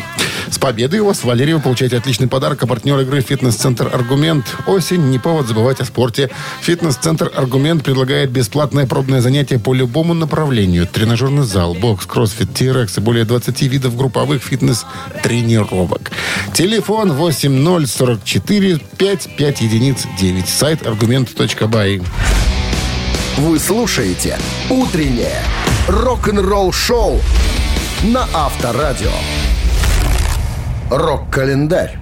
С 0.48 0.58
победой 0.58 1.00
у 1.00 1.06
вас, 1.06 1.24
Валерий, 1.24 1.54
вы 1.54 1.60
получаете 1.60 1.96
отличный 1.96 2.28
подарок. 2.28 2.62
А 2.62 2.68
партнер 2.68 3.00
игры 3.00 3.20
«Фитнес-центр 3.20 3.90
Аргумент». 3.92 4.44
Осень, 4.68 5.10
не 5.10 5.18
повод 5.18 5.48
забывать 5.48 5.80
о 5.80 5.84
спорте. 5.84 6.30
«Фитнес-центр 6.60 7.32
Аргумент» 7.34 7.82
предлагает 7.82 8.30
бесплатное 8.30 8.86
пробное 8.86 9.20
занятие 9.20 9.58
по 9.58 9.74
любому 9.74 10.14
направлению. 10.14 10.86
Тренажерный 10.86 11.42
зал, 11.42 11.74
бокс, 11.74 12.06
кроссфит, 12.06 12.50
TRX 12.50 12.98
и 12.98 13.00
более 13.00 13.24
20 13.24 13.60
видов 13.62 13.96
групповых 13.96 14.40
фитнес-тренировок. 14.44 16.12
Телефон 16.54 17.12
8044 17.12 18.78
55 18.98 19.60
единиц 19.62 20.06
9. 20.20 20.48
Сайт 20.48 20.86
аргумент.бай. 20.86 22.02
Вы 23.38 23.58
слушаете 23.58 24.38
«Утреннее 24.70 25.42
рок-н-ролл-шоу» 25.88 27.20
на 28.02 28.26
Авторадио. 28.34 29.10
Рок-календарь. 30.90 31.98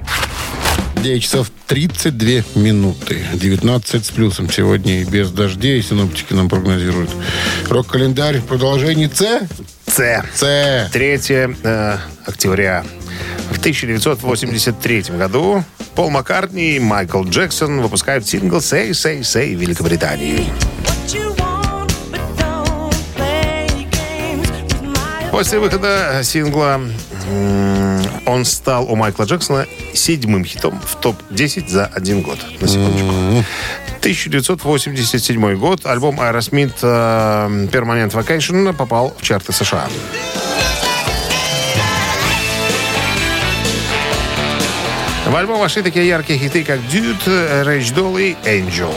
9 0.97 1.22
часов 1.22 1.51
32 1.66 2.61
минуты. 2.61 3.24
19 3.35 4.07
с 4.07 4.11
плюсом 4.11 4.51
сегодня 4.51 5.03
и 5.03 5.05
без 5.05 5.30
дождей. 5.30 5.82
Синоптики 5.82 6.32
нам 6.32 6.49
прогнозируют. 6.49 7.11
Рок-календарь. 7.68 8.41
Продолжение 8.41 9.11
С. 9.12 9.47
С. 9.87 10.24
С. 10.35 10.91
3 10.91 11.20
э, 11.62 11.99
октября. 12.26 12.85
В 13.51 13.59
1983 13.59 15.03
году 15.11 15.62
Пол 15.95 16.11
Маккартни 16.11 16.76
и 16.76 16.80
Майкл 16.80 17.22
Джексон 17.24 17.80
выпускают 17.82 18.26
сингл 18.26 18.59
«Say, 18.59 18.91
Say, 18.91 19.20
Say» 19.20 19.55
в 19.55 19.61
Великобритании. 19.61 20.51
После 25.35 25.59
выхода 25.59 26.20
сингла 26.22 26.80
он 28.24 28.45
стал 28.45 28.89
у 28.89 28.95
Майкла 28.95 29.24
Джексона 29.24 29.66
седьмым 29.93 30.45
хитом 30.45 30.80
в 30.80 30.95
топ-10 30.95 31.68
за 31.68 31.87
один 31.87 32.22
год. 32.22 32.39
На 32.61 32.68
секундочку. 32.68 33.45
1987 33.99 35.57
год. 35.57 35.87
Альбом 35.87 36.20
Aerosmith 36.20 36.76
э, 36.82 37.66
Permanent 37.66 38.12
Vacation 38.12 38.72
попал 38.74 39.12
в 39.18 39.22
чарты 39.22 39.53
США. 39.53 39.89
В 45.26 45.35
альбом 45.35 45.59
вошли 45.59 45.82
такие 45.82 46.07
яркие 46.07 46.39
хиты, 46.39 46.62
как 46.62 46.78
«Dude», 46.93 47.64
«Rage 47.64 47.93
Doll» 47.93 48.22
и 48.22 48.37
«Angel». 48.49 48.95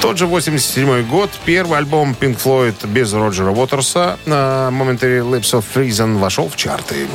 Тот 0.00 0.16
же 0.16 0.26
87 0.26 1.06
год 1.06 1.30
первый 1.44 1.78
альбом 1.78 2.16
Pink 2.18 2.42
Floyd 2.42 2.86
без 2.88 3.12
Роджера 3.12 3.50
Уотерса 3.50 4.18
«Momentary 4.26 5.20
Lips 5.20 5.52
of 5.52 5.64
Reason» 5.74 6.18
вошел 6.18 6.48
в 6.48 6.56
чарты. 6.56 7.06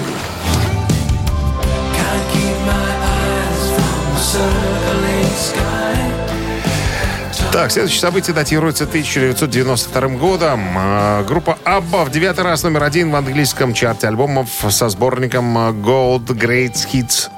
Так, 7.52 7.72
следующее 7.72 8.02
событие 8.02 8.36
датируется 8.36 8.84
1992 8.84 10.08
годом. 10.18 10.76
А, 10.78 11.24
Группа 11.24 11.58
ABBA 11.64 12.04
в 12.04 12.12
девятый 12.12 12.44
раз 12.44 12.64
номер 12.64 12.84
один 12.84 13.12
в 13.12 13.16
английском 13.16 13.74
чарте 13.74 14.10
альбомов 14.10 14.50
со 14.70 14.90
сборником 14.90 15.58
Gold 15.58 16.26
Greatest 16.26 16.74
Hits. 16.92 17.30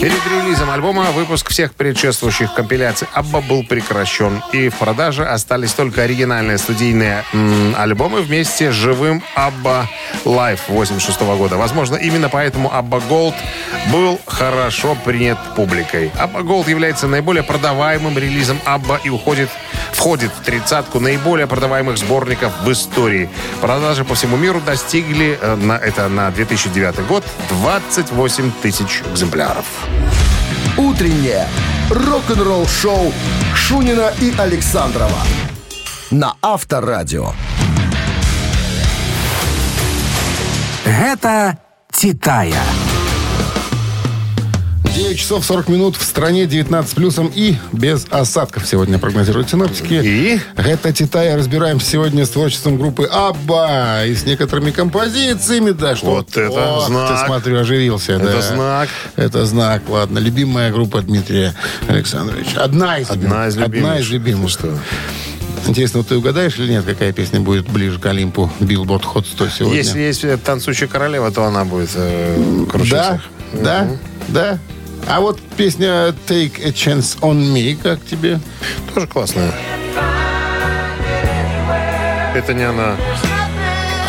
Перед 0.00 0.24
релизом 0.26 0.70
альбома 0.70 1.10
выпуск 1.10 1.50
всех 1.50 1.74
предшествующих 1.74 2.54
компиляций 2.54 3.08
ABBA 3.14 3.40
был 3.40 3.64
прекращен. 3.64 4.40
И 4.52 4.68
в 4.68 4.76
продаже 4.76 5.24
остались 5.24 5.72
только 5.72 6.02
оригинальные 6.02 6.58
студийные 6.58 7.24
м, 7.32 7.74
альбомы 7.76 8.20
вместе 8.20 8.70
с 8.70 8.74
живым 8.74 9.24
ABBA 9.34 9.88
Live 10.24 10.60
86 10.68 11.20
года. 11.36 11.56
Возможно, 11.56 11.96
именно 11.96 12.28
поэтому 12.28 12.72
ABBA 12.72 13.00
Gold 13.00 13.34
был 13.90 14.20
хорошо 14.24 14.96
принят 15.04 15.38
публикой. 15.56 16.12
Абба 16.16 16.42
Голд 16.42 16.68
является 16.68 17.08
наиболее 17.08 17.42
продаваемым 17.42 18.16
релизом 18.16 18.60
Абба 18.64 19.00
и 19.02 19.10
уходит, 19.10 19.48
входит 19.92 20.30
в 20.30 20.44
тридцатку 20.44 21.00
наиболее 21.00 21.48
продаваемых 21.48 21.98
сборников 21.98 22.52
в 22.62 22.70
истории. 22.70 23.28
Продажи 23.60 24.04
по 24.04 24.14
всему 24.14 24.36
миру 24.36 24.60
достигли, 24.60 25.36
э, 25.40 25.56
на, 25.56 25.72
это 25.72 26.08
на 26.08 26.30
2009 26.30 27.04
год, 27.08 27.24
28 27.48 28.52
тысяч 28.62 29.02
экземпляров. 29.12 29.64
Утреннее 30.76 31.46
рок-н-ролл-шоу 31.90 33.12
Шунина 33.54 34.12
и 34.20 34.32
Александрова 34.38 35.22
на 36.10 36.34
Авторадио. 36.42 37.32
Гэта 40.84 41.58
«Титая». 41.92 42.87
9 44.94 45.18
часов 45.18 45.44
40 45.44 45.68
минут 45.68 45.96
в 45.96 46.02
стране 46.02 46.46
19 46.46 46.94
плюсом 46.94 47.30
и 47.34 47.56
без 47.72 48.06
осадков 48.10 48.66
сегодня 48.66 48.98
прогнозируют 48.98 49.50
синоптики. 49.50 50.00
И? 50.02 50.40
Это 50.56 50.92
Титая 50.92 51.36
разбираем 51.36 51.80
сегодня 51.80 52.24
с 52.24 52.30
творчеством 52.30 52.78
группы 52.78 53.04
Абба 53.04 54.04
и 54.04 54.14
с 54.14 54.24
некоторыми 54.24 54.70
композициями 54.70 55.70
даже. 55.70 56.04
Вот 56.04 56.36
это 56.36 56.50
Ох, 56.50 56.86
знак. 56.86 57.20
Ты, 57.20 57.26
смотрю, 57.26 57.60
оживился. 57.60 58.12
Это 58.12 58.32
да. 58.32 58.42
знак. 58.42 58.88
Это 59.16 59.46
знак, 59.46 59.82
ладно. 59.88 60.18
Любимая 60.18 60.72
группа 60.72 61.02
Дмитрия 61.02 61.54
Александровича. 61.86 62.62
Одна 62.62 62.98
из 62.98 63.10
Одна 63.10 63.48
из 63.48 63.56
любимых. 63.56 63.90
Одна 63.90 63.98
из 64.00 64.10
любимых. 64.10 64.50
Что? 64.50 64.72
Интересно, 65.66 65.98
вот 65.98 66.08
ты 66.08 66.16
угадаешь 66.16 66.58
или 66.58 66.70
нет, 66.70 66.84
какая 66.84 67.12
песня 67.12 67.40
будет 67.40 67.68
ближе 67.68 67.98
к 67.98 68.06
Олимпу 68.06 68.50
Billboard 68.60 69.04
Hot 69.14 69.26
100 69.26 69.48
сегодня? 69.48 69.76
Если 69.76 70.00
есть 70.00 70.24
э, 70.24 70.36
танцующая 70.38 70.88
королева, 70.88 71.30
то 71.30 71.44
она 71.44 71.64
будет 71.64 71.90
э, 71.94 72.64
круче 72.70 72.90
Да, 72.90 73.20
да, 73.52 73.88
да. 74.28 74.58
А 75.10 75.20
вот 75.20 75.40
песня 75.56 76.14
Take 76.26 76.62
a 76.62 76.68
Chance 76.68 77.18
on 77.20 77.38
Me, 77.54 77.78
как 77.82 78.04
тебе? 78.04 78.40
Тоже 78.94 79.06
классная. 79.06 79.52
Это 82.34 82.52
не 82.52 82.62
она. 82.62 82.94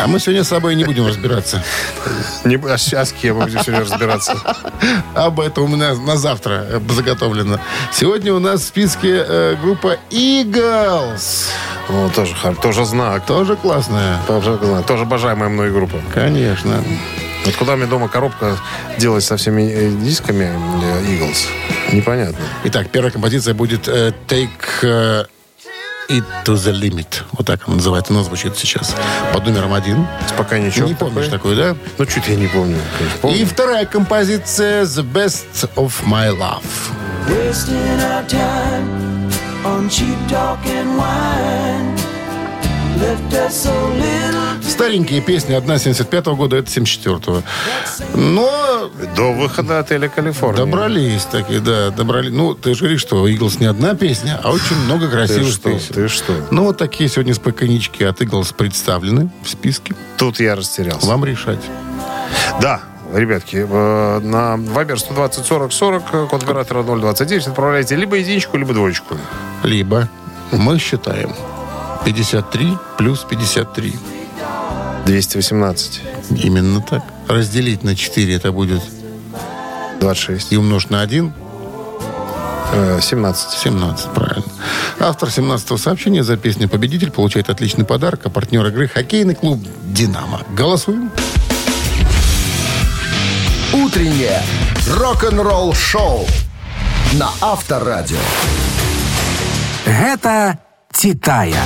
А 0.01 0.07
мы 0.07 0.19
сегодня 0.19 0.43
с 0.43 0.49
собой 0.49 0.75
не 0.75 0.83
будем 0.83 1.07
разбираться. 1.07 1.63
Не, 2.43 2.55
а, 2.55 2.73
а 2.73 2.77
с 2.77 3.11
кем 3.13 3.37
мы 3.37 3.45
будем 3.45 3.59
сегодня 3.61 3.81
разбираться? 3.81 4.33
Об 5.15 5.39
этом 5.39 5.73
у 5.73 5.75
нас 5.77 5.97
на 5.97 6.17
завтра 6.17 6.81
заготовлено. 6.89 7.59
Сегодня 7.93 8.33
у 8.33 8.39
нас 8.39 8.61
в 8.61 8.65
списке 8.65 9.25
э, 9.27 9.55
группа 9.61 9.97
Eagles. 10.09 11.47
Ну, 11.89 12.09
тоже, 12.09 12.35
тоже 12.61 12.85
знак. 12.85 13.25
Тоже 13.25 13.55
классная. 13.55 14.19
Тоже, 14.27 14.59
тоже 14.85 15.03
обожаемая 15.03 15.49
мной 15.49 15.71
группа. 15.71 15.97
Конечно. 16.13 16.83
Вот 17.45 17.55
куда 17.55 17.75
мне 17.75 17.85
дома 17.85 18.07
коробка 18.09 18.57
делать 18.97 19.23
со 19.23 19.37
всеми 19.37 19.63
э, 19.71 19.89
дисками 20.03 20.43
э, 20.43 21.03
Eagles? 21.03 21.47
Непонятно. 21.93 22.37
Итак, 22.65 22.89
первая 22.91 23.11
композиция 23.11 23.53
будет 23.53 23.87
э, 23.87 24.13
Take 24.27 24.49
э, 24.83 25.25
It 26.09 26.23
to 26.45 26.55
the 26.55 26.73
Limit. 26.73 27.23
Вот 27.33 27.45
так 27.47 27.67
она 27.67 27.75
называется. 27.77 28.13
Она 28.13 28.23
звучит 28.23 28.57
сейчас. 28.57 28.95
Под 29.31 29.45
номером 29.45 29.73
один. 29.73 30.07
Спокойничок. 30.27 30.87
не 30.87 30.95
помнишь 30.95 31.27
такой? 31.27 31.55
такой, 31.55 31.55
да? 31.55 31.75
Ну, 31.97 32.05
чуть 32.05 32.27
я 32.27 32.35
не 32.35 32.47
помню. 32.47 32.77
конечно. 32.97 33.19
Помню. 33.21 33.37
И 33.37 33.45
вторая 33.45 33.85
композиция 33.85 34.83
The 34.83 35.03
Best 35.11 35.69
of 35.75 35.93
My 36.05 36.29
Love. 36.35 36.63
Wasting 37.27 37.99
our 38.01 38.25
time 38.27 39.29
on 39.63 39.87
cheap 39.89 40.17
talk 40.27 40.57
and 40.65 40.97
wine. 40.97 42.18
Старенькие 44.67 45.21
песни. 45.21 45.53
Одна 45.53 45.77
75 45.77 46.25
года, 46.27 46.57
это 46.57 46.69
74-го. 46.69 47.43
Но 48.15 48.89
До 49.15 49.33
выхода 49.33 49.79
отеля 49.79 50.07
Калифорния. 50.09 50.65
добрались 50.65 51.23
такие, 51.25 51.59
да, 51.59 51.89
добрались. 51.89 52.31
Ну, 52.31 52.53
ты 52.55 52.73
же 52.73 52.81
говоришь, 52.81 53.01
что 53.01 53.27
Иглс 53.27 53.59
не 53.59 53.65
одна 53.65 53.93
песня, 53.95 54.39
а 54.43 54.51
очень 54.51 54.75
много 54.85 55.05
Ты 55.07 55.11
красивых 55.11 55.51
что? 55.51 55.69
песен. 55.69 55.93
Ты 55.93 56.07
что? 56.07 56.33
Ну, 56.51 56.63
вот 56.63 56.77
такие 56.77 57.09
сегодня 57.09 57.33
спокойнички 57.33 58.03
от 58.03 58.21
Иглс 58.21 58.53
представлены 58.53 59.29
в 59.43 59.49
списке. 59.49 59.95
Тут 60.17 60.39
я 60.39 60.55
растерялся. 60.55 61.05
Вам 61.07 61.25
решать. 61.25 61.59
Да, 62.61 62.81
ребятки, 63.13 63.65
э, 63.69 64.19
на 64.23 64.55
Viber 64.55 64.97
120 64.97 65.45
40 65.45 65.73
40, 65.73 66.03
э, 66.13 66.27
код 66.29 66.43
оператора 66.43 66.83
029, 66.83 67.47
отправляйте 67.47 67.95
либо 67.95 68.15
единичку, 68.15 68.57
либо 68.57 68.73
двоечку. 68.73 69.17
Либо 69.63 70.07
мы 70.51 70.79
считаем 70.79 71.33
53 72.05 72.77
плюс 72.97 73.25
53. 73.29 73.93
218, 75.05 76.01
Именно 76.43 76.81
так. 76.81 77.03
Разделить 77.27 77.83
на 77.83 77.95
4 77.95 78.35
это 78.35 78.51
будет 78.51 78.81
26, 79.99 80.53
и 80.53 80.57
умножить 80.57 80.91
на 80.91 81.01
1 81.01 81.33
э, 82.73 82.99
17. 83.01 83.51
17, 83.51 84.09
правильно. 84.13 84.43
Автор 84.99 85.29
17-го 85.29 85.77
сообщения 85.77 86.23
за 86.23 86.37
песню 86.37 86.69
«Победитель» 86.69 87.11
получает 87.11 87.49
отличный 87.49 87.85
подарок, 87.85 88.21
а 88.25 88.29
партнер 88.29 88.65
игры– 88.67 88.87
хоккейный 88.93 89.35
клуб 89.35 89.59
«Динамо». 89.85 90.41
Голосуем. 90.55 91.11
Утреннее 93.73 94.41
рок-н-ролл-шоу 94.87 96.27
на 97.13 97.29
Авторадио. 97.41 98.17
Гэта 99.85 100.59
«Титая». 100.91 101.63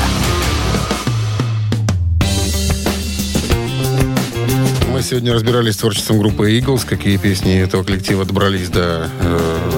Сегодня 5.04 5.34
разбирались 5.34 5.74
с 5.74 5.78
творчеством 5.78 6.20
группы 6.20 6.58
Eagles, 6.58 6.86
какие 6.86 7.18
песни 7.18 7.60
этого 7.60 7.84
коллектива 7.84 8.26
добрались 8.26 8.70
до 8.70 9.10
э, 9.22 9.70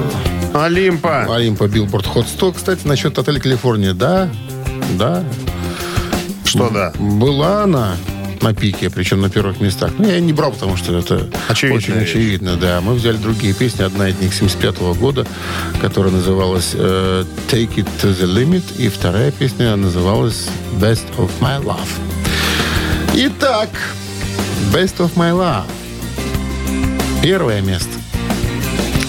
Олимпа. 0.54 1.26
Олимпа 1.36 1.68
Billboard 1.68 2.06
Hot 2.08 2.28
100. 2.28 2.52
Кстати, 2.54 2.88
насчет 2.88 3.18
отеля 3.18 3.40
Калифорния. 3.40 3.94
Да, 3.94 4.30
да, 4.98 5.24
Что 6.46 6.70
да? 6.70 6.94
была 7.00 7.64
она 7.64 7.98
на 8.42 8.54
пике, 8.54 8.90
причем 8.92 9.22
на 9.22 9.30
первых 9.30 9.60
местах. 9.60 9.92
Ну, 9.98 10.08
я 10.08 10.20
не 10.20 10.32
брал, 10.32 10.52
потому 10.52 10.78
что 10.78 10.96
это 10.96 11.28
Очевидная 11.48 11.78
очень 11.78 11.94
вещь. 11.96 12.10
очевидно, 12.12 12.56
да. 12.58 12.80
Мы 12.82 12.94
взяли 12.94 13.18
другие 13.18 13.54
песни. 13.54 13.82
Одна 13.84 14.10
из 14.10 14.20
них 14.20 14.34
75 14.34 14.78
года, 15.00 15.26
которая 15.82 16.12
называлась 16.14 16.72
э, 16.74 17.26
Take 17.50 17.76
It 17.76 17.88
to 18.02 18.16
the 18.16 18.26
Limit, 18.28 18.64
и 18.78 18.90
вторая 18.90 19.32
песня 19.32 19.76
называлась 19.76 20.48
Best 20.80 21.04
of 21.18 21.32
My 21.42 21.62
Love. 21.64 21.90
Итак, 23.16 23.70
Best 24.76 24.98
of 24.98 25.12
My 25.16 25.32
Love. 25.32 25.64
Первое 27.24 27.62
место. 27.62 27.92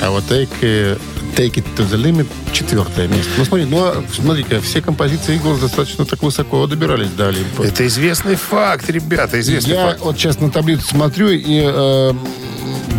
А 0.01 0.11
вот 0.11 0.23
Take, 0.31 0.49
э, 0.63 0.97
Take 1.35 1.55
It 1.55 1.65
to 1.77 1.91
the 1.91 2.01
Limit 2.01 2.29
четвертое 2.53 3.09
место. 3.09 3.33
Ну, 3.37 3.45
смотри, 3.45 3.67
ну, 3.67 3.79
а, 3.81 4.05
смотри-ка, 4.15 4.61
все 4.61 4.81
композиции 4.81 5.37
Eagles 5.37 5.61
достаточно 5.61 6.05
так 6.05 6.23
высоко 6.23 6.65
добирались 6.69 7.11
до 7.11 7.31
Олимпа. 7.31 7.65
Это 7.65 7.85
известный 7.89 8.37
факт, 8.37 8.89
ребята, 8.91 9.41
известный 9.41 9.75
Я 9.75 9.89
факт. 9.89 10.03
вот 10.03 10.17
сейчас 10.17 10.39
на 10.39 10.53
таблицу 10.53 10.87
смотрю, 10.87 11.31
и 11.31 11.61
э, 11.65 12.13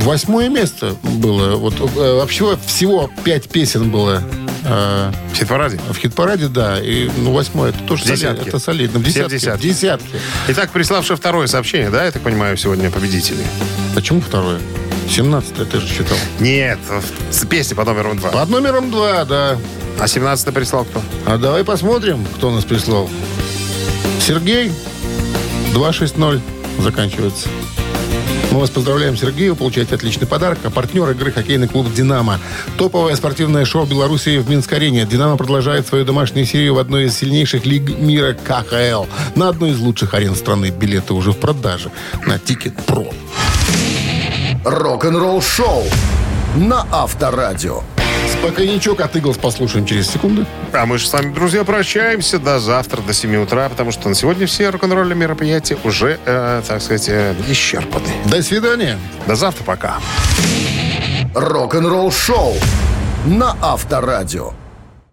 восьмое 0.01 0.49
место 0.49 0.93
было. 1.03 1.55
Вот 1.55 1.75
э, 1.79 2.17
вообще 2.17 2.57
всего 2.65 3.09
пять 3.23 3.47
песен 3.47 3.91
было 3.91 4.21
э, 4.67 5.11
В 5.31 5.35
хит-параде. 5.35 5.79
в 5.89 5.97
хит-параде, 5.97 6.47
да. 6.47 6.79
И 6.79 7.09
ну, 7.17 7.31
восьмое, 7.31 7.69
это 7.69 7.79
тоже 7.79 8.03
Десятки. 8.03 8.25
солидно. 8.25 8.47
Это 8.49 8.59
солидно. 8.59 8.99
Десятке. 8.99 9.51
В 9.53 9.59
десятке. 9.59 10.19
Итак, 10.49 10.69
приславший 10.71 11.15
второе 11.15 11.47
сообщение, 11.47 11.89
да, 11.89 12.05
я 12.05 12.11
так 12.11 12.21
понимаю, 12.21 12.57
сегодня 12.57 12.91
победители? 12.91 13.43
Почему 13.95 14.21
второе? 14.21 14.59
17 15.09 15.69
ты 15.69 15.79
же 15.79 15.87
считал. 15.87 16.17
Нет, 16.39 16.79
с 17.31 17.45
песни 17.45 17.73
по 17.75 17.85
номеру 17.85 18.13
два. 18.15 18.29
Под 18.29 18.49
номером 18.49 18.91
два, 18.91 19.23
да. 19.25 19.57
А 19.99 20.07
17 20.07 20.53
прислал 20.53 20.85
кто? 20.85 21.01
А 21.25 21.37
давай 21.37 21.63
посмотрим, 21.63 22.25
кто 22.35 22.51
нас 22.51 22.65
прислал. 22.65 23.09
Сергей 24.19 24.71
260 25.73 26.41
заканчивается. 26.79 27.47
Мы 28.57 28.61
вас 28.61 28.71
поздравляем, 28.71 29.15
Сергей. 29.15 29.51
Вы 29.51 29.55
получаете 29.55 29.93
отличный 29.93 30.25
подарок. 30.25 30.57
А 30.63 30.71
партнер 30.71 31.07
игры 31.11 31.31
хоккейный 31.31 31.67
клуб 31.67 31.93
«Динамо». 31.93 32.39
Топовое 32.79 33.15
спортивное 33.15 33.65
шоу 33.65 33.85
Беларуси 33.85 34.39
в 34.39 34.49
Минск-арене. 34.49 35.05
«Динамо» 35.05 35.37
продолжает 35.37 35.85
свою 35.85 36.05
домашнюю 36.05 36.47
серию 36.47 36.73
в 36.73 36.79
одной 36.79 37.05
из 37.05 37.15
сильнейших 37.15 37.67
лиг 37.67 37.99
мира 37.99 38.33
КХЛ. 38.33 39.05
На 39.35 39.49
одной 39.49 39.69
из 39.69 39.77
лучших 39.77 40.15
арен 40.15 40.35
страны 40.35 40.71
билеты 40.71 41.13
уже 41.13 41.33
в 41.33 41.37
продаже 41.37 41.91
на 42.25 42.39
TicketPro. 42.39 43.13
Рок-н-ролл-шоу 44.65 45.83
на 46.55 46.83
Авторадио. 46.91 47.83
Спокойнячок 48.27 49.01
от 49.01 49.15
Eagles 49.15 49.37
послушаем 49.37 49.85
через 49.85 50.09
секунду. 50.09 50.45
А 50.73 50.85
мы 50.85 50.97
же 50.97 51.07
с 51.07 51.13
вами, 51.13 51.33
друзья, 51.33 51.63
прощаемся 51.63 52.39
до 52.39 52.59
завтра, 52.59 53.01
до 53.01 53.13
7 53.13 53.35
утра, 53.37 53.69
потому 53.69 53.91
что 53.91 54.09
на 54.09 54.15
сегодня 54.15 54.47
все 54.47 54.69
рок-н-ролльные 54.69 55.15
мероприятия 55.15 55.77
уже, 55.83 56.19
э, 56.25 56.61
так 56.67 56.81
сказать, 56.81 57.09
э, 57.09 57.35
исчерпаны. 57.49 58.09
До 58.25 58.41
свидания. 58.41 58.97
До 59.27 59.35
завтра, 59.35 59.63
пока. 59.63 59.97
Рок-н-ролл 61.33 62.11
шоу 62.11 62.55
на 63.25 63.55
Авторадио. 63.61 64.53